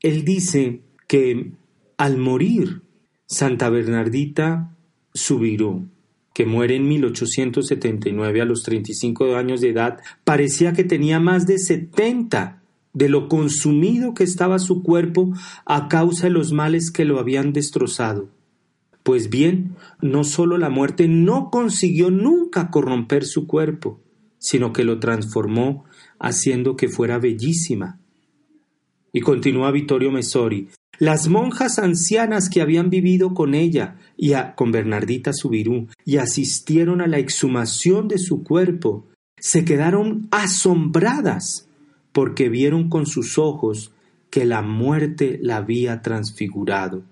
Él 0.00 0.24
dice 0.24 0.82
que 1.06 1.52
al 1.96 2.16
morir 2.18 2.82
Santa 3.26 3.68
Bernardita 3.68 4.74
Subiró, 5.14 5.82
que 6.32 6.46
muere 6.46 6.76
en 6.76 6.86
1879 6.86 8.40
a 8.40 8.44
los 8.44 8.62
35 8.62 9.34
años 9.34 9.60
de 9.60 9.70
edad, 9.70 9.98
parecía 10.22 10.72
que 10.72 10.84
tenía 10.84 11.18
más 11.18 11.46
de 11.46 11.58
70 11.58 12.62
de 12.92 13.08
lo 13.08 13.28
consumido 13.28 14.14
que 14.14 14.22
estaba 14.22 14.58
su 14.58 14.82
cuerpo 14.82 15.32
a 15.66 15.88
causa 15.88 16.28
de 16.28 16.32
los 16.32 16.52
males 16.52 16.92
que 16.92 17.04
lo 17.04 17.18
habían 17.18 17.52
destrozado. 17.52 18.28
Pues 19.02 19.30
bien, 19.30 19.74
no 20.00 20.22
sólo 20.22 20.58
la 20.58 20.70
muerte 20.70 21.08
no 21.08 21.50
consiguió 21.50 22.10
nunca 22.10 22.70
corromper 22.70 23.24
su 23.24 23.46
cuerpo, 23.46 24.00
sino 24.38 24.72
que 24.72 24.84
lo 24.84 25.00
transformó 25.00 25.84
haciendo 26.18 26.76
que 26.76 26.88
fuera 26.88 27.18
bellísima. 27.18 27.98
Y 29.12 29.20
continúa 29.20 29.70
Vittorio 29.70 30.10
Mesori, 30.10 30.68
las 30.98 31.28
monjas 31.28 31.78
ancianas 31.78 32.48
que 32.50 32.60
habían 32.60 32.90
vivido 32.90 33.32
con 33.32 33.54
ella 33.54 33.96
y 34.16 34.32
con 34.56 34.72
Bernardita 34.72 35.32
Subirú 35.32 35.86
y 36.04 36.16
asistieron 36.16 37.00
a 37.00 37.06
la 37.06 37.18
exhumación 37.18 38.08
de 38.08 38.18
su 38.18 38.42
cuerpo, 38.42 39.06
se 39.38 39.64
quedaron 39.64 40.26
asombradas 40.32 41.68
porque 42.12 42.48
vieron 42.48 42.88
con 42.88 43.06
sus 43.06 43.38
ojos 43.38 43.92
que 44.30 44.44
la 44.44 44.60
muerte 44.60 45.38
la 45.40 45.58
había 45.58 46.02
transfigurado. 46.02 47.04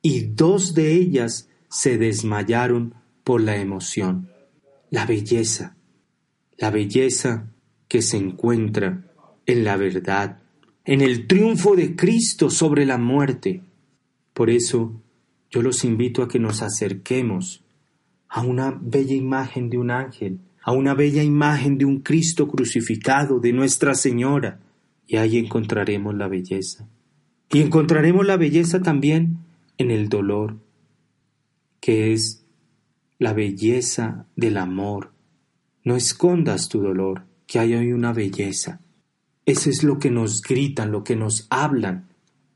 Y 0.00 0.20
dos 0.20 0.74
de 0.74 0.92
ellas 0.92 1.48
se 1.68 1.98
desmayaron 1.98 2.94
por 3.24 3.40
la 3.40 3.56
emoción. 3.56 4.28
La 4.90 5.06
belleza, 5.06 5.74
la 6.56 6.70
belleza 6.70 7.51
que 7.92 8.00
se 8.00 8.16
encuentra 8.16 9.04
en 9.44 9.64
la 9.64 9.76
verdad, 9.76 10.38
en 10.86 11.02
el 11.02 11.26
triunfo 11.26 11.76
de 11.76 11.94
Cristo 11.94 12.48
sobre 12.48 12.86
la 12.86 12.96
muerte. 12.96 13.60
Por 14.32 14.48
eso 14.48 14.98
yo 15.50 15.60
los 15.60 15.84
invito 15.84 16.22
a 16.22 16.28
que 16.28 16.38
nos 16.38 16.62
acerquemos 16.62 17.62
a 18.30 18.40
una 18.40 18.70
bella 18.80 19.14
imagen 19.14 19.68
de 19.68 19.76
un 19.76 19.90
ángel, 19.90 20.38
a 20.62 20.72
una 20.72 20.94
bella 20.94 21.22
imagen 21.22 21.76
de 21.76 21.84
un 21.84 22.00
Cristo 22.00 22.48
crucificado, 22.48 23.40
de 23.40 23.52
Nuestra 23.52 23.94
Señora, 23.94 24.58
y 25.06 25.18
ahí 25.18 25.36
encontraremos 25.36 26.14
la 26.14 26.28
belleza. 26.28 26.88
Y 27.50 27.60
encontraremos 27.60 28.24
la 28.24 28.38
belleza 28.38 28.80
también 28.80 29.36
en 29.76 29.90
el 29.90 30.08
dolor, 30.08 30.56
que 31.78 32.14
es 32.14 32.42
la 33.18 33.34
belleza 33.34 34.24
del 34.34 34.56
amor. 34.56 35.12
No 35.84 35.94
escondas 35.94 36.70
tu 36.70 36.80
dolor, 36.80 37.26
que 37.52 37.58
hay 37.58 37.74
hoy 37.74 37.92
una 37.92 38.14
belleza. 38.14 38.80
Eso 39.44 39.68
es 39.68 39.82
lo 39.82 39.98
que 39.98 40.10
nos 40.10 40.40
gritan, 40.40 40.90
lo 40.90 41.04
que 41.04 41.16
nos 41.16 41.46
hablan, 41.50 42.08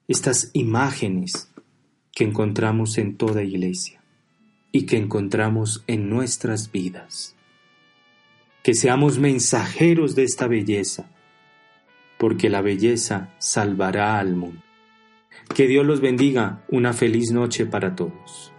estas 0.08 0.50
imágenes 0.54 1.52
que 2.14 2.24
encontramos 2.24 2.96
en 2.96 3.18
toda 3.18 3.42
iglesia 3.42 4.00
y 4.72 4.86
que 4.86 4.96
encontramos 4.96 5.84
en 5.86 6.08
nuestras 6.08 6.72
vidas. 6.72 7.36
Que 8.62 8.72
seamos 8.72 9.18
mensajeros 9.18 10.14
de 10.14 10.22
esta 10.22 10.46
belleza, 10.46 11.10
porque 12.16 12.48
la 12.48 12.62
belleza 12.62 13.34
salvará 13.36 14.18
al 14.18 14.34
mundo. 14.34 14.62
Que 15.54 15.66
Dios 15.66 15.84
los 15.84 16.00
bendiga. 16.00 16.64
Una 16.70 16.94
feliz 16.94 17.32
noche 17.32 17.66
para 17.66 17.94
todos. 17.94 18.50